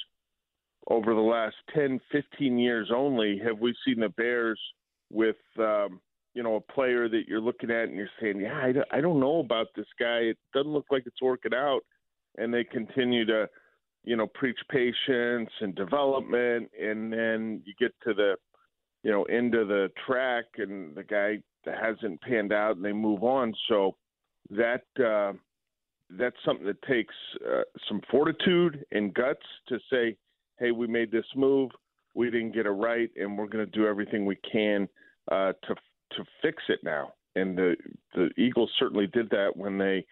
over 0.90 1.14
the 1.14 1.20
last 1.20 1.56
10, 1.74 2.00
15 2.12 2.58
years 2.58 2.90
only 2.94 3.40
have 3.44 3.58
we 3.60 3.74
seen 3.86 4.00
the 4.00 4.08
Bears 4.10 4.60
with 5.10 5.36
um, 5.58 6.00
you 6.34 6.42
know 6.42 6.56
a 6.56 6.72
player 6.72 7.08
that 7.08 7.22
you're 7.26 7.40
looking 7.40 7.70
at 7.70 7.88
and 7.88 7.96
you're 7.96 8.10
saying, 8.20 8.40
yeah, 8.40 8.58
I 8.62 8.72
don't, 8.72 8.86
I 8.90 9.00
don't 9.00 9.20
know 9.20 9.38
about 9.38 9.68
this 9.74 9.86
guy. 9.98 10.18
It 10.18 10.38
doesn't 10.52 10.72
look 10.72 10.86
like 10.90 11.04
it's 11.06 11.22
working 11.22 11.54
out, 11.54 11.80
and 12.36 12.52
they 12.52 12.64
continue 12.64 13.24
to 13.26 13.48
you 14.04 14.16
know 14.16 14.26
preach 14.26 14.58
patience 14.70 15.50
and 15.60 15.74
development, 15.74 16.70
and 16.80 17.12
then 17.12 17.62
you 17.64 17.72
get 17.78 17.92
to 18.04 18.14
the 18.14 18.34
you 19.02 19.10
know 19.10 19.22
end 19.24 19.54
of 19.54 19.68
the 19.68 19.90
track 20.06 20.44
and 20.58 20.94
the 20.94 21.04
guy 21.04 21.38
hasn't 21.66 22.20
panned 22.22 22.52
out 22.52 22.76
and 22.76 22.84
they 22.84 22.92
move 22.92 23.22
on. 23.22 23.54
So 23.68 23.96
that 24.50 24.82
uh, 24.98 25.32
that's 26.10 26.36
something 26.44 26.66
that 26.66 26.82
takes 26.82 27.14
uh, 27.46 27.62
some 27.88 28.00
fortitude 28.10 28.84
and 28.92 29.14
guts 29.14 29.46
to 29.68 29.78
say, 29.90 30.16
hey, 30.60 30.70
we 30.70 30.86
made 30.86 31.10
this 31.10 31.24
move, 31.34 31.70
we 32.14 32.30
didn't 32.30 32.52
get 32.52 32.66
it 32.66 32.70
right, 32.70 33.10
and 33.16 33.36
we're 33.36 33.48
going 33.48 33.64
to 33.64 33.78
do 33.78 33.86
everything 33.86 34.24
we 34.26 34.38
can 34.50 34.88
uh, 35.32 35.52
to 35.66 35.74
to 36.16 36.24
fix 36.42 36.62
it 36.68 36.80
now. 36.84 37.12
And 37.34 37.56
the 37.56 37.76
the 38.14 38.30
Eagles 38.36 38.70
certainly 38.78 39.06
did 39.08 39.30
that 39.30 39.56
when 39.56 39.78
they 39.78 40.04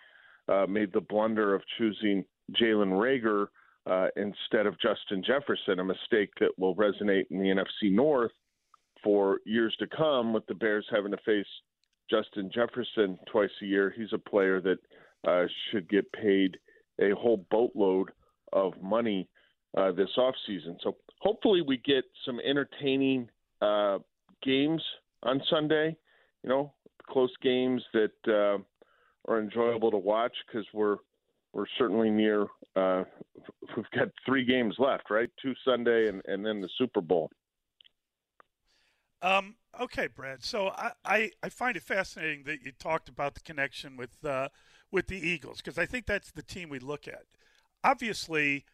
uh, 0.49 0.67
made 0.67 0.93
the 0.93 1.01
blunder 1.01 1.55
of 1.55 1.63
choosing 1.77 2.25
Jalen 2.61 2.93
Reagor 2.93 3.47
uh, 3.87 4.09
instead 4.17 4.67
of 4.67 4.81
Justin 4.81 5.23
Jefferson, 5.25 5.81
a 5.81 5.85
mistake 5.85 6.31
that 6.41 6.51
will 6.57 6.75
resonate 6.77 7.25
in 7.31 7.39
the 7.39 7.55
NFC 7.55 7.93
North 7.93 8.33
for 9.03 9.41
years 9.45 9.75
to 9.79 9.87
come, 9.87 10.33
with 10.33 10.47
the 10.47 10.55
Bears 10.55 10.87
having 10.91 11.13
to 11.13 11.19
face 11.25 11.47
Justin 12.11 12.51
Jefferson 12.55 13.19
twice 13.31 13.51
a 13.63 13.67
year. 13.67 13.93
He's 13.97 14.13
a 14.13 14.19
player 14.19 14.61
that 14.61 14.79
uh, 15.27 15.47
should 15.71 15.89
get 15.89 16.11
paid 16.13 16.57
a 17.01 17.11
whole 17.11 17.45
boatload 17.51 18.11
of 18.53 18.73
money 18.83 19.29
uh, 19.77 19.93
this 19.93 20.09
offseason. 20.17 20.77
So 20.83 20.97
hopefully 21.21 21.63
we 21.63 21.79
get 21.79 22.05
some 22.25 22.41
entertaining 22.41 23.29
uh, 23.61 23.99
games 24.43 24.83
on 25.23 25.43
Sunday. 25.51 25.97
You 26.43 26.49
know, 26.49 26.73
close 27.09 27.33
games 27.43 27.83
that 27.93 28.13
uh, 28.27 28.59
are 29.31 29.41
enjoyable 29.41 29.91
to 29.91 29.99
watch 29.99 30.35
because 30.47 30.67
we're 30.73 30.97
we're 31.53 31.67
certainly 31.79 32.11
near. 32.11 32.47
Uh, 32.77 33.05
we've 33.77 33.91
got 33.95 34.09
three 34.25 34.45
games 34.45 34.77
left, 34.79 35.11
right? 35.11 35.31
Two 35.43 35.55
Sunday 35.65 36.09
and, 36.09 36.23
and 36.27 36.45
then 36.45 36.61
the 36.61 36.69
Super 36.79 37.01
Bowl. 37.01 37.31
Um, 39.21 39.57
okay, 39.81 40.07
Brad. 40.07 40.45
So 40.45 40.69
I, 40.69 40.93
I, 41.05 41.31
I, 41.43 41.49
find 41.49 41.77
it 41.77 41.83
fascinating 41.83 42.45
that 42.45 42.63
you 42.63 42.71
talked 42.71 43.09
about 43.09 43.35
the 43.35 43.41
connection 43.41 43.97
with 43.97 44.25
uh, 44.25 44.49
with 44.93 45.09
the 45.09 45.17
Eagles 45.19 45.59
because 45.59 45.77
I 45.77 45.87
think 45.87 46.07
that's 46.07 46.31
the 46.31 46.43
team 46.43 46.69
we 46.69 46.79
look 46.79 47.09
at. 47.09 47.25
Obviously, 47.83 48.65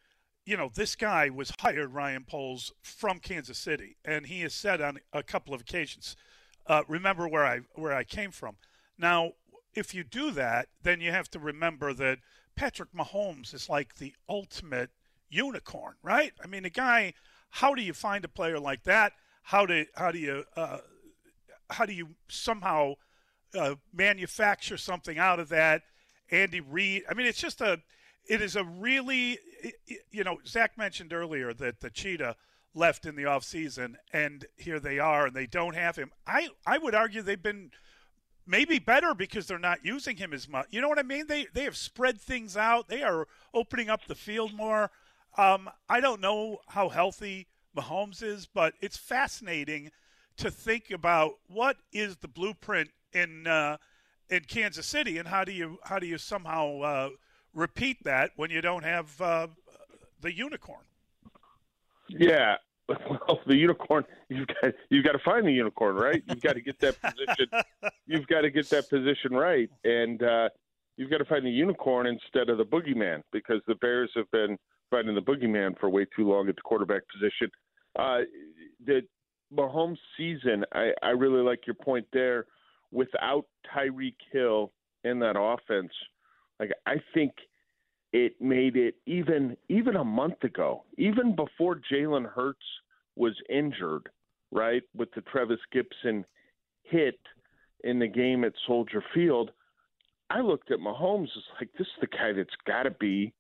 you 0.45 0.57
know 0.57 0.71
this 0.75 0.97
guy 0.97 1.31
was 1.31 1.53
hired 1.61 1.95
Ryan 1.95 2.25
Poles 2.25 2.73
from 2.83 3.19
Kansas 3.19 3.59
City, 3.59 3.97
and 4.05 4.27
he 4.27 4.41
has 4.41 4.55
said 4.55 4.81
on 4.81 4.99
a 5.13 5.23
couple 5.23 5.55
of 5.55 5.61
occasions, 5.61 6.17
uh, 6.67 6.83
"Remember 6.89 7.29
where 7.29 7.45
I 7.45 7.61
where 7.75 7.95
I 7.95 8.05
came 8.05 8.31
from." 8.31 8.57
Now, 8.99 9.33
if 9.75 9.95
you 9.95 10.05
do 10.05 10.31
that, 10.33 10.69
then 10.83 11.01
you 11.01 11.11
have 11.11 11.31
to 11.31 11.39
remember 11.39 11.93
that 11.95 12.19
Patrick 12.57 12.93
Mahomes 12.93 13.53
is 13.55 13.69
like 13.69 13.97
the 13.97 14.15
ultimate 14.29 14.91
unicorn, 15.29 15.95
right? 16.03 16.33
I 16.43 16.47
mean, 16.47 16.65
a 16.65 16.71
guy. 16.71 17.15
How 17.59 17.73
do 17.73 17.83
you 17.83 17.93
find 17.93 18.25
a 18.25 18.29
player 18.29 18.59
like 18.59 18.83
that? 18.83 19.13
how 19.45 19.67
do 19.67 19.85
how 19.95 20.11
do 20.11 20.19
you 20.19 20.45
uh, 20.57 20.79
how 21.71 21.87
do 21.87 21.93
you 21.93 22.09
somehow 22.29 22.95
uh, 23.55 23.75
manufacture 23.93 24.77
something 24.77 25.19
out 25.19 25.39
of 25.39 25.49
that? 25.51 25.83
Andy 26.31 26.61
Reid. 26.61 27.05
I 27.09 27.15
mean, 27.15 27.27
it's 27.27 27.41
just 27.41 27.61
a 27.61 27.81
it 28.27 28.41
is 28.41 28.57
a 28.57 28.65
really 28.65 29.39
you 30.11 30.25
know 30.25 30.39
Zach 30.47 30.77
mentioned 30.77 31.13
earlier 31.13 31.53
that 31.55 31.81
the 31.81 31.91
cheetah 31.91 32.37
left 32.75 33.07
in 33.07 33.15
the 33.17 33.27
off 33.27 33.45
season, 33.45 33.97
and 34.13 34.47
here 34.57 34.81
they 34.81 34.99
are, 34.99 35.27
and 35.27 35.37
they 35.37 35.47
don't 35.47 35.75
have 35.75 35.97
him. 35.97 36.11
I 36.27 36.49
I 36.67 36.79
would 36.79 36.95
argue 36.95 37.23
they've 37.23 37.43
been 37.43 37.71
maybe 38.47 38.79
better 38.79 39.15
because 39.15 39.47
they're 39.47 39.59
not 39.59 39.85
using 39.85 40.17
him 40.17 40.33
as 40.33 40.49
much. 40.49 40.67
You 40.71 40.81
know 40.81 40.89
what 40.89 40.99
I 40.99 41.03
mean? 41.03 41.27
They 41.27 41.47
they 41.53 41.65
have 41.65 41.77
spread 41.77 42.21
things 42.21 42.57
out. 42.57 42.89
They 42.89 43.03
are 43.03 43.27
opening 43.53 43.89
up 43.89 44.07
the 44.07 44.15
field 44.15 44.55
more. 44.55 44.91
Um, 45.37 45.69
I 45.89 46.01
don't 46.01 46.21
know 46.21 46.59
how 46.69 46.89
healthy 46.89 47.49
Mahomes 47.77 48.23
is, 48.23 48.47
but 48.47 48.75
it's 48.81 48.97
fascinating 48.97 49.91
to 50.37 50.51
think 50.51 50.91
about 50.91 51.35
what 51.49 51.77
is 51.93 52.17
the 52.17 52.29
blueprint 52.29 52.91
in 53.13 53.47
uh, 53.47 53.79
in 54.29 54.41
Kansas 54.45 54.87
City, 54.87 55.19
and 55.19 55.29
how 55.29 55.45
do 55.45 55.53
you 55.53 55.79
how 55.85 55.99
do 55.99 56.07
you 56.07 56.19
somehow 56.19 56.81
uh, 56.81 57.09
repeat 57.55 58.05
that 58.05 58.33
when 58.37 58.51
you 58.51 58.61
don't 58.61 58.85
have 58.85 59.21
uh, 59.21 59.47
the 60.21 60.35
unicorn? 60.35 60.85
Yeah, 62.09 62.57
well, 62.89 63.41
the 63.47 63.57
unicorn 63.57 64.05
you've 64.29 64.47
got 64.47 64.73
you've 64.91 65.05
got 65.05 65.13
to 65.13 65.19
find 65.25 65.47
the 65.47 65.53
unicorn, 65.53 65.97
right? 65.97 66.23
You've 66.29 66.43
got 66.43 66.55
to 66.55 66.61
get 66.61 66.79
that 66.81 67.01
position. 67.01 67.47
you've 68.07 68.27
got 68.27 68.43
to 68.43 68.51
get 68.51 68.69
that 68.71 68.91
position 68.91 69.33
right, 69.33 69.71
and 69.85 70.23
uh, 70.23 70.49
you've 70.97 71.11
got 71.11 71.19
to 71.19 71.25
find 71.25 71.47
the 71.47 71.51
unicorn 71.51 72.07
instead 72.07 72.51
of 72.51 72.59
the 72.59 72.65
boogeyman 72.65 73.23
because 73.33 73.61
the 73.67 73.75
Bears 73.77 74.11
have 74.15 74.31
been 74.31 74.59
finding 74.91 75.15
the 75.15 75.23
boogeyman 75.23 75.79
for 75.79 75.89
way 75.89 76.07
too 76.17 76.29
long 76.29 76.49
at 76.49 76.57
the 76.57 76.63
quarterback 76.63 77.03
position. 77.13 77.51
Uh, 77.99 78.19
the 78.85 79.01
Mahomes 79.53 79.99
season, 80.17 80.65
I, 80.73 80.91
I 81.03 81.11
really 81.11 81.43
like 81.43 81.67
your 81.67 81.75
point 81.75 82.07
there. 82.13 82.47
Without 82.93 83.47
Tyreek 83.75 84.17
Hill 84.31 84.73
in 85.05 85.19
that 85.21 85.37
offense, 85.39 85.93
like 86.61 86.71
I 86.87 86.97
think 87.13 87.33
it 88.13 88.41
made 88.41 88.77
it 88.77 88.95
even 89.07 89.57
even 89.69 89.97
a 89.97 90.05
month 90.05 90.43
ago, 90.45 90.85
even 90.99 91.35
before 91.35 91.81
Jalen 91.93 92.27
Hurts 92.27 92.65
was 93.17 93.35
injured, 93.49 94.09
right, 94.53 94.83
with 94.97 95.09
the 95.15 95.23
Trevis 95.23 95.59
Gipson 95.75 96.25
hit 96.83 97.19
in 97.83 97.99
the 97.99 98.09
game 98.09 98.45
at 98.45 98.53
Soldier 98.67 99.03
Field. 99.13 99.51
I 100.31 100.41
looked 100.41 100.71
at 100.71 100.79
Mahomes 100.79 101.25
as 101.25 101.43
like 101.61 101.71
this 101.79 101.87
is 101.87 102.01
the 102.01 102.07
guy 102.07 102.33
that's 102.33 102.57
got 102.67 102.85
to 102.85 102.91
be 102.93 103.33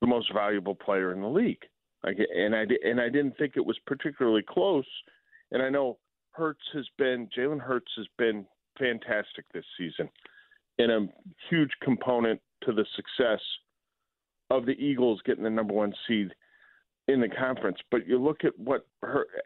the 0.00 0.06
most 0.06 0.32
valuable 0.32 0.74
player 0.74 1.12
in 1.12 1.20
the 1.20 1.28
league. 1.28 1.62
Like, 2.02 2.18
and 2.18 2.54
I 2.54 2.66
and 2.84 3.00
I 3.00 3.08
didn't 3.08 3.36
think 3.38 3.54
it 3.56 3.64
was 3.64 3.78
particularly 3.86 4.44
close. 4.46 4.86
And 5.50 5.62
I 5.62 5.70
know 5.70 5.98
Hurts 6.32 6.64
has 6.74 6.86
been 6.98 7.28
Jalen 7.36 7.60
Hurts 7.60 7.90
has 7.96 8.06
been 8.18 8.46
fantastic 8.78 9.44
this 9.52 9.64
season, 9.78 10.08
and 10.78 10.90
a 10.90 11.08
huge 11.50 11.70
component 11.82 12.40
to 12.64 12.72
the 12.72 12.84
success 12.96 13.40
of 14.50 14.66
the 14.66 14.72
Eagles 14.72 15.20
getting 15.24 15.44
the 15.44 15.50
number 15.50 15.74
one 15.74 15.92
seed 16.06 16.30
in 17.08 17.20
the 17.20 17.28
conference. 17.28 17.78
But 17.90 18.06
you 18.06 18.18
look 18.18 18.44
at 18.44 18.58
what 18.58 18.86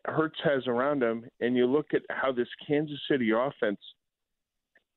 Hurts 0.04 0.38
has 0.44 0.66
around 0.66 1.02
him, 1.02 1.24
and 1.40 1.56
you 1.56 1.66
look 1.66 1.88
at 1.94 2.02
how 2.10 2.32
this 2.32 2.48
Kansas 2.66 3.00
City 3.10 3.30
offense 3.30 3.80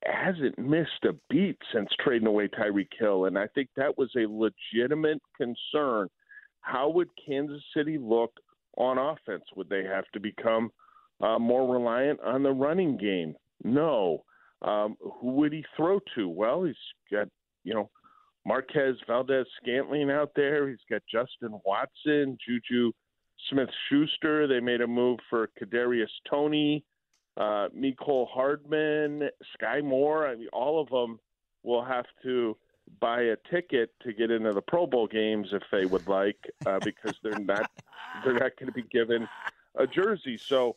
hasn't 0.04 0.58
missed 0.58 1.04
a 1.04 1.14
beat 1.30 1.58
since 1.72 1.88
trading 2.04 2.26
away 2.26 2.48
Tyreek 2.48 2.88
Hill, 2.98 3.26
and 3.26 3.38
I 3.38 3.46
think 3.54 3.68
that 3.76 3.96
was 3.96 4.10
a 4.16 4.26
legitimate 4.26 5.20
concern 5.36 6.08
how 6.62 6.88
would 6.88 7.08
Kansas 7.26 7.62
City 7.76 7.98
look 7.98 8.32
on 8.76 8.96
offense? 8.96 9.44
Would 9.56 9.68
they 9.68 9.84
have 9.84 10.04
to 10.14 10.20
become 10.20 10.70
uh, 11.20 11.38
more 11.38 11.72
reliant 11.72 12.20
on 12.20 12.42
the 12.42 12.52
running 12.52 12.96
game? 12.96 13.34
No. 13.62 14.24
Um, 14.62 14.96
who 15.00 15.32
would 15.32 15.52
he 15.52 15.64
throw 15.76 16.00
to? 16.14 16.28
Well, 16.28 16.64
he's 16.64 16.76
got, 17.10 17.28
you 17.64 17.74
know, 17.74 17.90
Marquez 18.46 18.96
Valdes 19.06 19.46
Scantling 19.60 20.10
out 20.10 20.32
there. 20.34 20.68
He's 20.68 20.78
got 20.90 21.02
Justin 21.10 21.58
Watson, 21.64 22.38
Juju 22.44 22.92
Smith 23.50 23.70
Schuster. 23.88 24.46
They 24.46 24.60
made 24.60 24.80
a 24.80 24.86
move 24.86 25.18
for 25.28 25.48
Kadarius 25.60 26.10
Toney, 26.28 26.84
uh, 27.36 27.68
Mecole 27.76 28.28
Hardman, 28.28 29.28
Skyy 29.56 29.82
Moore. 29.84 30.26
I 30.26 30.36
mean, 30.36 30.48
all 30.52 30.80
of 30.80 30.88
them 30.88 31.18
will 31.62 31.84
have 31.84 32.06
to 32.22 32.56
buy 33.00 33.22
a 33.22 33.36
ticket 33.50 33.90
to 34.02 34.12
get 34.12 34.30
into 34.30 34.52
the 34.52 34.62
Pro 34.62 34.86
Bowl 34.86 35.06
games 35.06 35.48
if 35.52 35.62
they 35.70 35.86
would 35.86 36.06
like, 36.08 36.38
uh, 36.66 36.78
because 36.80 37.14
they're 37.22 37.38
not 37.38 37.70
they're 38.24 38.34
not 38.34 38.52
going 38.58 38.66
to 38.66 38.72
be 38.72 38.82
given 38.90 39.28
a 39.76 39.86
jersey. 39.86 40.36
So 40.36 40.76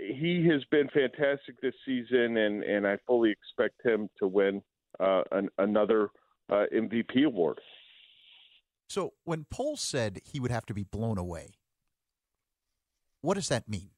he 0.00 0.46
has 0.50 0.64
been 0.70 0.88
fantastic 0.88 1.60
this 1.60 1.74
season, 1.84 2.36
and 2.36 2.62
and 2.62 2.86
I 2.86 2.98
fully 3.06 3.30
expect 3.30 3.84
him 3.84 4.08
to 4.18 4.26
win 4.26 4.62
uh, 5.00 5.22
an, 5.32 5.48
another 5.58 6.10
uh, 6.50 6.64
MVP 6.74 7.24
award. 7.24 7.60
So 8.88 9.14
when 9.24 9.46
Poles 9.50 9.80
said 9.80 10.20
he 10.24 10.40
would 10.40 10.50
have 10.50 10.66
to 10.66 10.74
be 10.74 10.84
blown 10.84 11.18
away, 11.18 11.54
what 13.20 13.34
does 13.34 13.48
that 13.48 13.68
mean 13.68 13.90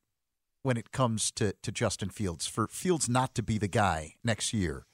when 0.63 0.77
it 0.77 0.93
comes 0.93 1.31
to, 1.33 1.55
to 1.63 1.71
Justin 1.71 2.09
Fields? 2.09 2.47
For 2.47 2.67
Fields 2.69 3.09
not 3.09 3.35
to 3.35 3.43
be 3.43 3.59
the 3.59 3.69
guy 3.69 4.15
next 4.25 4.55
year, 4.55 4.87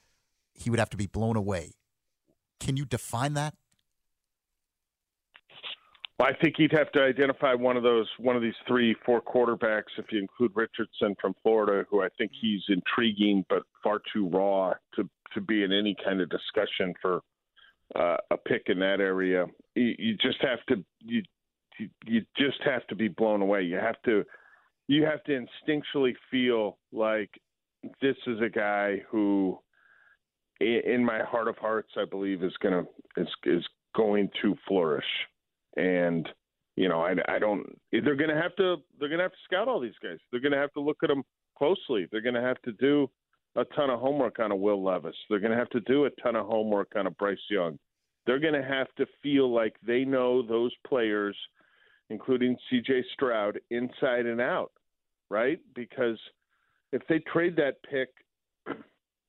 he 0.52 0.70
would 0.70 0.80
have 0.80 0.90
to 0.90 0.96
be 0.96 1.06
blown 1.06 1.36
away. 1.36 1.74
Can 2.58 2.76
you 2.76 2.84
define 2.84 3.34
that? 3.34 3.54
Well, 6.18 6.28
I 6.28 6.42
think 6.42 6.54
he'd 6.56 6.72
have 6.72 6.92
to 6.92 7.02
identify 7.02 7.54
one 7.54 7.76
of 7.76 7.82
those, 7.82 8.08
one 8.18 8.36
of 8.36 8.42
these 8.42 8.54
three, 8.68 8.94
four 9.04 9.20
quarterbacks, 9.20 9.98
if 9.98 10.06
you 10.12 10.20
include 10.20 10.52
Richardson 10.54 11.16
from 11.20 11.34
Florida, 11.42 11.84
who 11.90 12.02
I 12.02 12.08
think 12.16 12.30
he's 12.40 12.62
intriguing 12.68 13.44
but 13.48 13.64
far 13.82 14.00
too 14.12 14.28
raw 14.28 14.74
to 14.94 15.08
to 15.32 15.40
be 15.40 15.64
in 15.64 15.72
any 15.72 15.96
kind 16.04 16.20
of 16.20 16.30
discussion 16.30 16.94
for 17.02 17.20
uh, 17.96 18.16
a 18.30 18.36
pick 18.36 18.62
in 18.66 18.78
that 18.78 19.00
area. 19.00 19.46
You, 19.74 19.94
you 19.98 20.16
just 20.16 20.40
have 20.42 20.64
to 20.68 20.84
you 21.00 21.22
you 22.04 22.22
just 22.36 22.62
have 22.64 22.86
to 22.86 22.94
be 22.94 23.08
blown 23.08 23.42
away. 23.42 23.62
You 23.62 23.76
have 23.76 24.00
to 24.04 24.24
you 24.86 25.04
have 25.04 25.24
to 25.24 25.32
instinctually 25.32 26.14
feel 26.30 26.78
like 26.92 27.30
this 28.00 28.16
is 28.28 28.40
a 28.40 28.48
guy 28.48 29.02
who, 29.10 29.58
in 30.60 31.04
my 31.04 31.24
heart 31.24 31.48
of 31.48 31.58
hearts, 31.58 31.90
I 31.96 32.04
believe 32.04 32.44
is 32.44 32.54
gonna 32.62 32.84
is 33.16 33.28
is 33.44 33.66
going 33.96 34.28
to 34.42 34.54
flourish 34.68 35.04
and 35.84 36.28
you 36.76 36.88
know, 36.88 37.02
I, 37.02 37.14
I 37.28 37.38
don't. 37.38 37.66
They're 37.92 38.16
going 38.16 38.30
to 38.30 38.40
have 38.40 38.56
to. 38.56 38.76
They're 38.98 39.08
going 39.08 39.18
to 39.18 39.24
have 39.24 39.32
to 39.32 39.44
scout 39.44 39.68
all 39.68 39.80
these 39.80 39.92
guys. 40.02 40.18
They're 40.30 40.40
going 40.40 40.52
to 40.52 40.58
have 40.58 40.72
to 40.72 40.80
look 40.80 40.98
at 41.02 41.08
them 41.08 41.22
closely. 41.56 42.08
They're 42.10 42.20
going 42.20 42.34
to 42.34 42.40
have 42.40 42.60
to 42.62 42.72
do 42.72 43.08
a 43.56 43.64
ton 43.76 43.90
of 43.90 44.00
homework 44.00 44.40
on 44.40 44.50
a 44.50 44.56
Will 44.56 44.82
Levis. 44.82 45.14
They're 45.30 45.38
going 45.38 45.52
to 45.52 45.58
have 45.58 45.70
to 45.70 45.80
do 45.80 46.06
a 46.06 46.10
ton 46.22 46.34
of 46.34 46.46
homework 46.46 46.92
on 46.96 47.06
a 47.06 47.10
Bryce 47.10 47.38
Young. 47.48 47.78
They're 48.26 48.40
going 48.40 48.60
to 48.60 48.66
have 48.66 48.88
to 48.96 49.06
feel 49.22 49.54
like 49.54 49.76
they 49.86 50.04
know 50.04 50.42
those 50.42 50.72
players, 50.86 51.36
including 52.10 52.56
C.J. 52.68 53.04
Stroud, 53.12 53.60
inside 53.70 54.26
and 54.26 54.40
out, 54.40 54.72
right? 55.30 55.60
Because 55.74 56.18
if 56.92 57.02
they 57.08 57.20
trade 57.20 57.54
that 57.56 57.76
pick 57.88 58.08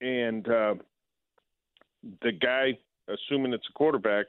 and 0.02 0.48
uh, 0.48 0.76
the 2.24 2.32
guy, 2.32 2.72
assuming 3.08 3.54
it's 3.54 3.68
a 3.70 3.74
quarterback 3.74 4.26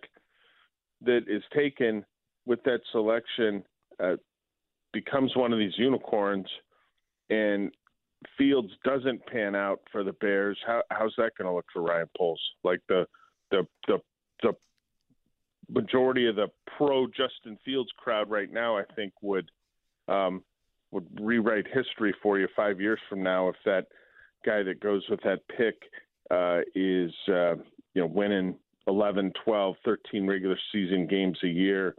that 1.02 1.24
is 1.28 1.42
taken 1.54 2.04
with 2.46 2.62
that 2.64 2.80
selection 2.92 3.62
uh, 4.02 4.16
becomes 4.92 5.34
one 5.36 5.52
of 5.52 5.58
these 5.58 5.74
unicorns, 5.76 6.46
and 7.28 7.72
Fields 8.38 8.70
doesn't 8.84 9.24
pan 9.26 9.54
out 9.54 9.80
for 9.92 10.02
the 10.02 10.12
Bears, 10.14 10.58
how, 10.66 10.82
how's 10.90 11.14
that 11.18 11.32
going 11.36 11.46
to 11.46 11.52
look 11.52 11.66
for 11.72 11.82
Ryan 11.82 12.08
Poles? 12.16 12.40
Like 12.64 12.80
the 12.88 13.06
the 13.50 13.66
the 13.86 13.98
the 14.42 14.52
majority 15.68 16.26
of 16.26 16.36
the 16.36 16.48
pro 16.76 17.06
Justin 17.06 17.58
Fields 17.64 17.90
crowd 17.96 18.30
right 18.30 18.52
now, 18.52 18.76
I 18.76 18.84
think 18.94 19.12
would 19.22 19.50
um, 20.08 20.42
would 20.92 21.06
rewrite 21.20 21.66
history 21.72 22.14
for 22.22 22.38
you 22.38 22.48
five 22.56 22.80
years 22.80 22.98
from 23.08 23.22
now 23.22 23.48
if 23.48 23.56
that 23.64 23.86
guy 24.44 24.62
that 24.62 24.80
goes 24.80 25.02
with 25.10 25.20
that 25.22 25.40
pick 25.56 25.76
uh, 26.30 26.60
is 26.74 27.12
uh, 27.28 27.54
you 27.94 28.02
know 28.02 28.06
winning 28.06 28.56
11, 28.86 29.32
12, 29.44 29.76
13 29.84 30.26
regular 30.26 30.58
season 30.72 31.06
games 31.06 31.38
a 31.42 31.48
year 31.48 31.94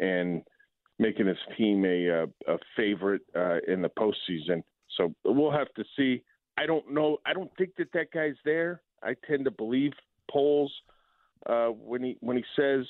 and 0.00 0.42
making 0.98 1.26
his 1.26 1.38
team 1.56 1.84
a, 1.84 2.24
a, 2.46 2.58
favorite 2.76 3.22
uh, 3.36 3.58
in 3.68 3.82
the 3.82 3.90
postseason. 3.98 4.62
So 4.96 5.14
we'll 5.24 5.52
have 5.52 5.72
to 5.76 5.84
see. 5.96 6.22
I 6.58 6.66
don't 6.66 6.92
know. 6.92 7.18
I 7.24 7.32
don't 7.32 7.50
think 7.56 7.76
that 7.78 7.92
that 7.94 8.10
guy's 8.12 8.34
there. 8.44 8.82
I 9.02 9.14
tend 9.26 9.44
to 9.44 9.50
believe 9.50 9.92
Poles 10.30 10.72
uh, 11.46 11.68
when 11.68 12.02
he 12.02 12.16
when 12.20 12.36
he 12.36 12.44
says 12.56 12.86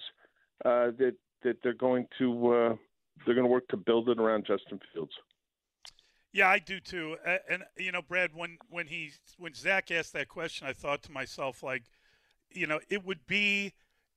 uh, 0.64 0.90
that 0.98 1.14
that 1.42 1.58
they're 1.62 1.74
going 1.74 2.06
to 2.18 2.48
uh, 2.48 2.74
they're 3.24 3.34
going 3.34 3.46
to 3.46 3.50
work 3.50 3.68
to 3.68 3.76
build 3.76 4.08
it 4.08 4.18
around 4.18 4.46
Justin 4.46 4.80
Fields. 4.92 5.12
Yeah, 6.32 6.48
I 6.48 6.58
do 6.58 6.80
too. 6.80 7.16
And 7.48 7.64
you 7.76 7.92
know, 7.92 8.02
Brad, 8.02 8.30
when 8.34 8.58
when 8.68 8.86
he 8.86 9.12
when 9.38 9.54
Zach 9.54 9.90
asked 9.90 10.12
that 10.14 10.28
question, 10.28 10.66
I 10.66 10.72
thought 10.72 11.02
to 11.04 11.12
myself 11.12 11.62
like 11.62 11.84
you 12.52 12.66
know, 12.66 12.80
it 12.88 13.04
would 13.04 13.26
be 13.26 13.72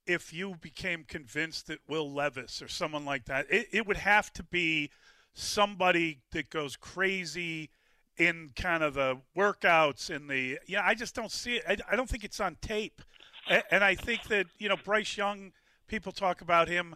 if 0.06 0.34
you 0.34 0.56
became 0.60 1.04
convinced 1.04 1.68
that 1.68 1.80
Will 1.88 2.12
Levis 2.12 2.62
or 2.62 2.68
someone 2.68 3.06
like 3.06 3.26
that. 3.26 3.46
It, 3.50 3.68
it 3.72 3.88
would 3.88 3.98
have 3.98 4.32
to 4.34 4.44
be 4.44 4.90
somebody 5.34 6.20
that 6.32 6.50
goes 6.50 6.76
crazy 6.76 7.70
in 8.18 8.52
kind 8.56 8.84
of 8.84 8.94
the 8.94 9.20
workouts 9.36 10.12
in 10.12 10.28
the 10.28 10.60
yeah 10.68 10.84
i 10.86 10.94
just 10.94 11.16
don't 11.16 11.32
see 11.32 11.56
it. 11.56 11.64
I, 11.68 11.78
I 11.94 11.96
don't 11.96 12.08
think 12.08 12.24
it's 12.24 12.40
on 12.40 12.58
tape. 12.62 13.02
And, 13.50 13.64
and, 13.72 13.84
i 13.84 13.96
think 13.96 14.24
that 14.26 14.46
you 14.60 14.70
know 14.70 14.78
bryce 14.78 15.18
young 15.18 15.52
people 15.88 16.12
talk 16.12 16.42
about 16.42 16.68
him. 16.68 16.96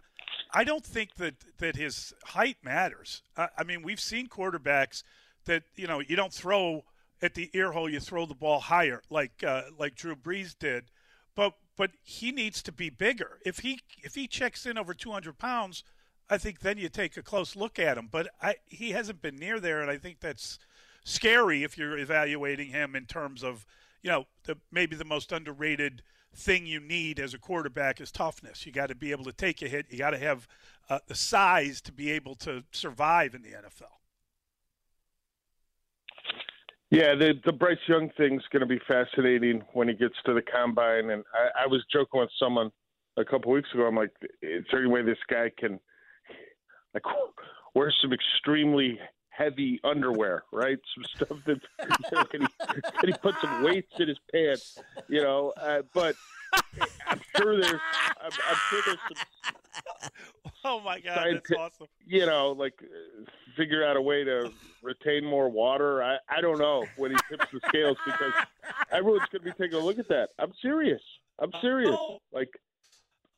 I 0.52 0.64
don't 0.64 0.84
think 0.84 1.16
that 1.16 1.34
that 1.58 1.76
his 1.76 2.12
height 2.24 2.58
matters. 2.62 3.22
I, 3.36 3.48
I 3.58 3.64
mean 3.64 3.82
we've 3.82 4.00
seen 4.00 4.28
quarterbacks 4.28 5.02
that 5.46 5.64
you 5.74 5.88
know 5.88 6.00
you 6.00 6.14
don't 6.14 6.32
throw 6.32 6.84
at 7.20 7.34
the 7.34 7.50
ear 7.52 7.72
hole 7.72 7.90
you 7.90 7.98
throw 7.98 8.24
the 8.24 8.34
ball 8.34 8.60
higher 8.60 9.02
like 9.10 9.42
uh, 9.44 9.62
like 9.76 9.96
drew 9.96 10.14
brees 10.14 10.56
did 10.56 10.84
but 11.38 11.54
but 11.76 11.92
he 12.02 12.32
needs 12.32 12.60
to 12.64 12.72
be 12.72 12.90
bigger. 12.90 13.38
If 13.46 13.60
he 13.60 13.78
if 14.02 14.16
he 14.16 14.26
checks 14.26 14.66
in 14.66 14.76
over 14.76 14.92
200 14.92 15.38
pounds, 15.38 15.84
I 16.28 16.36
think 16.36 16.58
then 16.58 16.78
you 16.78 16.88
take 16.88 17.16
a 17.16 17.22
close 17.22 17.54
look 17.54 17.78
at 17.78 17.96
him. 17.96 18.08
But 18.10 18.26
I, 18.42 18.56
he 18.66 18.90
hasn't 18.90 19.22
been 19.22 19.36
near 19.36 19.60
there, 19.60 19.80
and 19.80 19.88
I 19.88 19.98
think 19.98 20.18
that's 20.18 20.58
scary 21.04 21.62
if 21.62 21.78
you're 21.78 21.96
evaluating 21.96 22.70
him 22.70 22.96
in 22.96 23.06
terms 23.06 23.44
of 23.44 23.64
you 24.02 24.10
know 24.10 24.26
the, 24.46 24.58
maybe 24.72 24.96
the 24.96 25.04
most 25.04 25.30
underrated 25.30 26.02
thing 26.34 26.66
you 26.66 26.80
need 26.80 27.20
as 27.20 27.34
a 27.34 27.38
quarterback 27.38 28.00
is 28.00 28.10
toughness. 28.10 28.66
You 28.66 28.72
got 28.72 28.88
to 28.88 28.96
be 28.96 29.12
able 29.12 29.24
to 29.26 29.32
take 29.32 29.62
a 29.62 29.68
hit. 29.68 29.86
You 29.90 29.98
got 29.98 30.10
to 30.10 30.18
have 30.18 30.48
uh, 30.90 30.98
the 31.06 31.14
size 31.14 31.80
to 31.82 31.92
be 31.92 32.10
able 32.10 32.34
to 32.34 32.64
survive 32.72 33.36
in 33.36 33.42
the 33.42 33.50
NFL. 33.50 33.97
Yeah, 36.90 37.14
the 37.14 37.34
the 37.44 37.52
Bryce 37.52 37.76
Young 37.86 38.10
thing's 38.16 38.42
going 38.50 38.60
to 38.60 38.66
be 38.66 38.80
fascinating 38.88 39.62
when 39.74 39.88
he 39.88 39.94
gets 39.94 40.14
to 40.24 40.32
the 40.32 40.42
combine. 40.42 41.10
And 41.10 41.22
I, 41.34 41.64
I 41.64 41.66
was 41.66 41.84
joking 41.92 42.20
with 42.20 42.30
someone 42.38 42.70
a 43.18 43.24
couple 43.24 43.52
weeks 43.52 43.68
ago. 43.74 43.86
I'm 43.86 43.96
like, 43.96 44.10
is 44.40 44.64
there 44.70 44.80
any 44.80 44.88
way 44.88 45.02
this 45.02 45.18
guy 45.28 45.50
can 45.58 45.78
like 46.94 47.02
wear 47.74 47.92
some 48.00 48.12
extremely 48.12 48.98
heavy 49.28 49.80
underwear, 49.84 50.44
right? 50.52 50.78
Some 50.94 51.04
stuff 51.14 51.38
that 51.46 51.60
you 51.80 52.16
know, 52.16 52.24
can, 52.24 52.40
he, 52.42 52.48
can 53.00 53.12
he 53.12 53.12
put 53.20 53.34
some 53.40 53.62
weights 53.62 53.92
in 53.98 54.08
his 54.08 54.18
pants, 54.32 54.78
you 55.08 55.22
know? 55.22 55.52
Uh, 55.60 55.82
but 55.92 56.16
I'm 57.06 57.20
sure 57.36 57.60
there's 57.60 57.80
I'm, 58.20 58.32
I'm 58.48 58.56
sure 58.70 58.82
there's 58.86 58.98
some. 59.08 60.10
Oh 60.78 60.80
my 60.80 61.00
god, 61.00 61.26
that's 61.32 61.50
awesome! 61.52 61.86
You 62.06 62.26
know, 62.26 62.52
like 62.52 62.74
figure 63.56 63.84
out 63.84 63.96
a 63.96 64.02
way 64.02 64.22
to 64.22 64.52
retain 64.82 65.24
more 65.24 65.48
water. 65.48 66.02
I 66.02 66.18
I 66.28 66.42
don't 66.42 66.58
know 66.58 66.84
when 66.96 67.12
he 67.12 67.16
tips 67.30 67.46
the 67.52 67.60
scales 67.68 67.96
because 68.04 68.32
everyone's 68.92 69.28
going 69.32 69.44
to 69.44 69.50
be 69.50 69.52
taking 69.52 69.78
a 69.78 69.82
look 69.82 69.98
at 69.98 70.08
that. 70.08 70.30
I'm 70.38 70.52
serious. 70.60 71.00
I'm 71.38 71.52
serious. 71.62 71.96
Oh, 71.98 72.18
like 72.32 72.50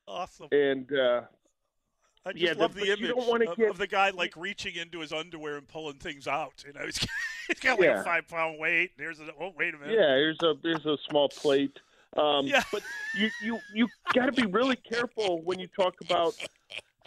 awesome. 0.09 0.49
And 0.51 0.93
uh, 0.93 1.23
I 2.27 2.33
just 2.33 2.45
yeah, 2.45 2.53
love 2.57 2.75
the, 2.75 2.81
the 2.81 2.93
image 2.93 3.11
of, 3.11 3.57
get... 3.57 3.71
of, 3.71 3.79
the 3.79 3.87
guy 3.87 4.11
like 4.11 4.37
reaching 4.37 4.75
into 4.75 4.99
his 4.99 5.13
underwear 5.13 5.57
and 5.57 5.69
pulling 5.69 5.99
things 5.99 6.27
out. 6.27 6.65
You 6.67 6.73
know, 6.73 6.85
he's, 6.85 7.07
he's 7.47 7.61
got 7.61 7.79
like 7.79 7.89
yeah. 7.89 8.01
a 8.01 8.05
five 8.05 8.27
pound 8.27 8.59
weight. 8.59 8.91
There's 8.99 9.21
a 9.21 9.29
oh 9.41 9.53
wait 9.57 9.75
a 9.75 9.79
minute. 9.79 9.95
Yeah, 9.95 10.17
here's 10.17 10.43
a 10.43 10.55
here's 10.65 10.85
a 10.85 10.97
small 11.09 11.29
plate. 11.29 11.79
Um, 12.17 12.47
yeah. 12.47 12.65
But 12.73 12.83
you 13.17 13.31
you 13.41 13.59
you 13.73 13.89
got 14.15 14.27
to 14.27 14.33
be 14.33 14.47
really 14.47 14.77
careful 14.77 15.43
when 15.43 15.61
you 15.61 15.69
talk 15.69 15.95
about 16.03 16.35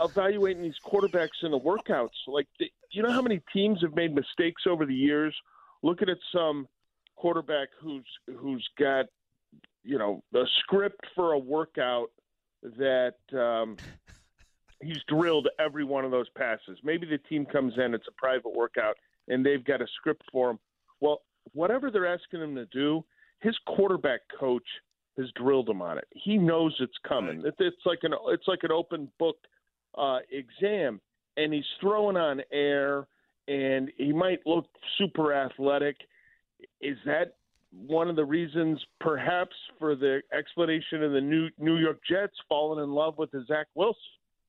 evaluating 0.03 0.63
these 0.63 0.79
quarterbacks 0.85 1.43
in 1.43 1.51
the 1.51 1.59
workouts. 1.59 2.09
Like, 2.27 2.47
you 2.91 3.01
know 3.01 3.11
how 3.11 3.21
many 3.21 3.41
teams 3.51 3.81
have 3.81 3.95
made 3.95 4.13
mistakes 4.13 4.63
over 4.67 4.85
the 4.85 4.93
years 4.93 5.35
looking 5.83 6.09
at 6.09 6.17
some 6.33 6.67
quarterback 7.15 7.69
who's 7.79 8.05
who's 8.37 8.67
got 8.79 9.05
you 9.83 9.99
know 9.99 10.23
a 10.33 10.45
script 10.59 11.05
for 11.13 11.33
a 11.33 11.37
workout 11.37 12.09
that 12.63 13.15
um, 13.33 13.77
he's 14.81 15.01
drilled 15.07 15.47
every 15.59 15.83
one 15.83 16.05
of 16.05 16.11
those 16.11 16.29
passes. 16.29 16.79
Maybe 16.83 17.05
the 17.05 17.17
team 17.17 17.45
comes 17.45 17.73
in, 17.77 17.93
it's 17.93 18.07
a 18.07 18.13
private 18.13 18.55
workout, 18.55 18.95
and 19.27 19.45
they've 19.45 19.63
got 19.63 19.81
a 19.81 19.87
script 19.97 20.23
for 20.31 20.51
him. 20.51 20.59
Well, 21.01 21.21
whatever 21.51 21.91
they're 21.91 22.07
asking 22.07 22.41
him 22.41 22.55
to 22.55 22.65
do, 22.67 23.03
his 23.41 23.57
quarterback 23.67 24.21
coach 24.39 24.63
has 25.17 25.27
drilled 25.35 25.69
him 25.69 25.81
on 25.81 25.97
it. 25.97 26.07
He 26.11 26.37
knows 26.37 26.75
it's 26.79 26.97
coming. 27.07 27.43
Right. 27.43 27.53
It's 27.59 27.85
like 27.85 27.99
an 28.03 28.13
it's 28.29 28.47
like 28.47 28.63
an 28.63 28.71
open 28.71 29.11
book 29.19 29.37
uh, 29.97 30.19
exam, 30.31 30.99
and 31.37 31.53
he's 31.53 31.65
throwing 31.79 32.17
on 32.17 32.41
air, 32.51 33.07
and 33.47 33.91
he 33.97 34.13
might 34.13 34.39
look 34.45 34.65
super 34.97 35.33
athletic. 35.33 35.97
Is 36.81 36.97
that 37.05 37.35
one 37.71 38.09
of 38.09 38.15
the 38.15 38.25
reasons, 38.25 38.83
perhaps, 38.99 39.55
for 39.79 39.95
the 39.95 40.21
explanation 40.37 41.03
of 41.03 41.11
the 41.11 41.21
New 41.21 41.49
New 41.57 41.77
York 41.77 41.99
Jets 42.09 42.35
falling 42.47 42.83
in 42.83 42.91
love 42.91 43.17
with 43.17 43.31
Zach 43.47 43.67
Wilson? 43.75 43.99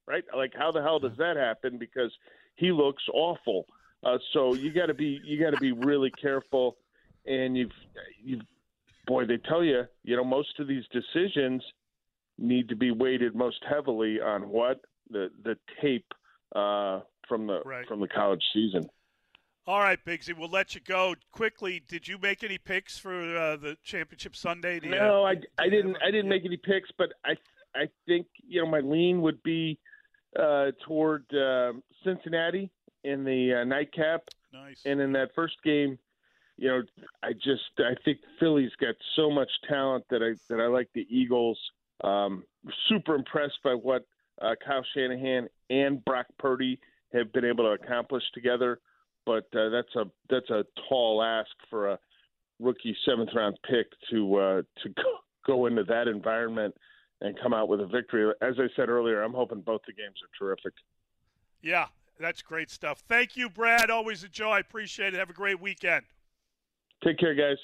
Right? 0.07 0.25
Like, 0.37 0.53
how 0.57 0.71
the 0.71 0.83
hell 0.83 0.99
does 0.99 1.17
that 1.19 1.37
happen? 1.37 1.79
Because 1.79 2.13
he 2.57 2.73
looks 2.73 3.03
awful. 3.13 3.65
Uh, 4.05 4.19
so 4.35 4.55
you 4.55 4.73
got 4.73 4.87
to 4.87 4.95
be 4.95 5.21
you 5.25 5.43
got 5.43 5.55
to 5.55 5.61
be 5.61 5.73
really 5.73 6.11
careful, 6.11 6.77
and 7.27 7.57
you've 7.57 7.73
you've 8.23 8.43
boy, 9.07 9.27
they 9.27 9.37
tell 9.37 9.65
you, 9.65 9.85
you 10.03 10.17
know, 10.17 10.25
most 10.25 10.59
of 10.59 10.67
these 10.67 10.85
decisions 10.93 11.63
need 12.39 12.69
to 12.69 12.77
be 12.77 12.91
weighted 12.91 13.35
most 13.35 13.63
heavily 13.69 14.21
on 14.21 14.49
what 14.49 14.81
the 15.11 15.31
the 15.43 15.57
tape 15.81 16.07
uh, 16.55 17.01
from 17.29 17.47
the 17.47 17.61
right. 17.65 17.87
from 17.87 18.01
the 18.01 18.09
college 18.09 18.43
season. 18.53 18.89
All 19.67 19.81
right, 19.81 19.99
Bigsy, 20.05 20.37
we'll 20.37 20.51
let 20.51 20.75
you 20.75 20.83
go 20.83 21.15
quickly. 21.33 21.83
Did 21.89 22.07
you 22.07 22.19
make 22.19 22.45
any 22.45 22.59
picks 22.59 22.99
for 22.99 23.15
uh, 23.15 23.57
the 23.57 23.79
championship 23.83 24.37
Sunday? 24.37 24.79
no, 24.83 25.25
I, 25.25 25.37
I 25.59 25.71
didn't. 25.71 25.97
I 26.07 26.11
didn't 26.11 26.29
make 26.29 26.45
any 26.45 26.59
picks, 26.59 26.91
but 26.99 27.09
I 27.25 27.35
I 27.75 27.87
think 28.07 28.27
you 28.47 28.63
know 28.63 28.69
my 28.69 28.81
lean 28.81 29.23
would 29.23 29.43
be 29.43 29.79
uh, 30.39 30.73
toward 30.87 31.25
uh, 31.35 31.73
Cincinnati 32.05 32.71
in 33.05 33.25
the 33.25 33.61
uh, 33.61 33.65
nightcap, 33.65 34.23
Nice. 34.53 34.83
and 34.85 35.01
in 35.01 35.13
that 35.13 35.31
first 35.35 35.55
game, 35.65 35.99
you 36.57 36.69
know, 36.69 36.83
I 37.23 37.33
just 37.33 37.63
I 37.79 37.95
think 38.05 38.19
Philly's 38.39 38.73
got 38.81 38.95
so 39.17 39.31
much 39.31 39.51
talent 39.69 40.05
that 40.11 40.23
I 40.23 40.35
that 40.53 40.61
I 40.61 40.67
like 40.67 40.89
the 40.95 41.07
Eagles. 41.09 41.59
Um, 42.03 42.45
super 42.89 43.15
impressed 43.15 43.59
by 43.63 43.73
what 43.73 44.05
uh, 44.41 44.55
Kyle 44.65 44.85
Shanahan 44.95 45.49
and 45.71 46.05
Brock 46.05 46.27
Purdy 46.39 46.79
have 47.13 47.33
been 47.33 47.45
able 47.45 47.65
to 47.65 47.83
accomplish 47.83 48.23
together, 48.33 48.81
but 49.27 49.45
uh, 49.57 49.69
that's 49.69 49.95
a 49.97 50.05
that's 50.29 50.51
a 50.51 50.65
tall 50.89 51.23
ask 51.23 51.51
for 51.71 51.91
a 51.91 51.99
rookie 52.61 52.97
seventh 53.07 53.31
round 53.35 53.59
pick 53.69 53.87
to 54.11 54.37
uh, 54.37 54.63
to 54.83 54.89
go, 54.91 55.03
go 55.47 55.67
into 55.67 55.85
that 55.85 56.09
environment 56.09 56.75
and 57.21 57.39
come 57.41 57.55
out 57.55 57.69
with 57.69 57.81
a 57.81 57.87
victory. 57.87 58.33
As 58.43 58.55
I 58.59 58.67
said 58.77 58.89
earlier, 58.89 59.23
I'm 59.23 59.33
hoping 59.33 59.61
both 59.61 59.83
the 59.87 59.93
games 59.93 60.17
are 60.23 60.39
terrific. 60.39 60.73
yeah, 61.63 61.87
that's 62.19 62.43
great 62.43 62.71
stuff. 62.71 63.03
Thank 63.09 63.37
you, 63.37 63.49
Brad. 63.49 63.91
Always 63.91 64.25
a 64.25 64.29
joy. 64.29 64.61
Appreciate 64.61 65.15
it. 65.15 65.19
Have 65.19 65.31
a 65.31 65.35
great 65.35 65.61
weekend. 65.61 66.05
Take 67.05 67.19
care, 67.19 67.35
guys. 67.35 67.59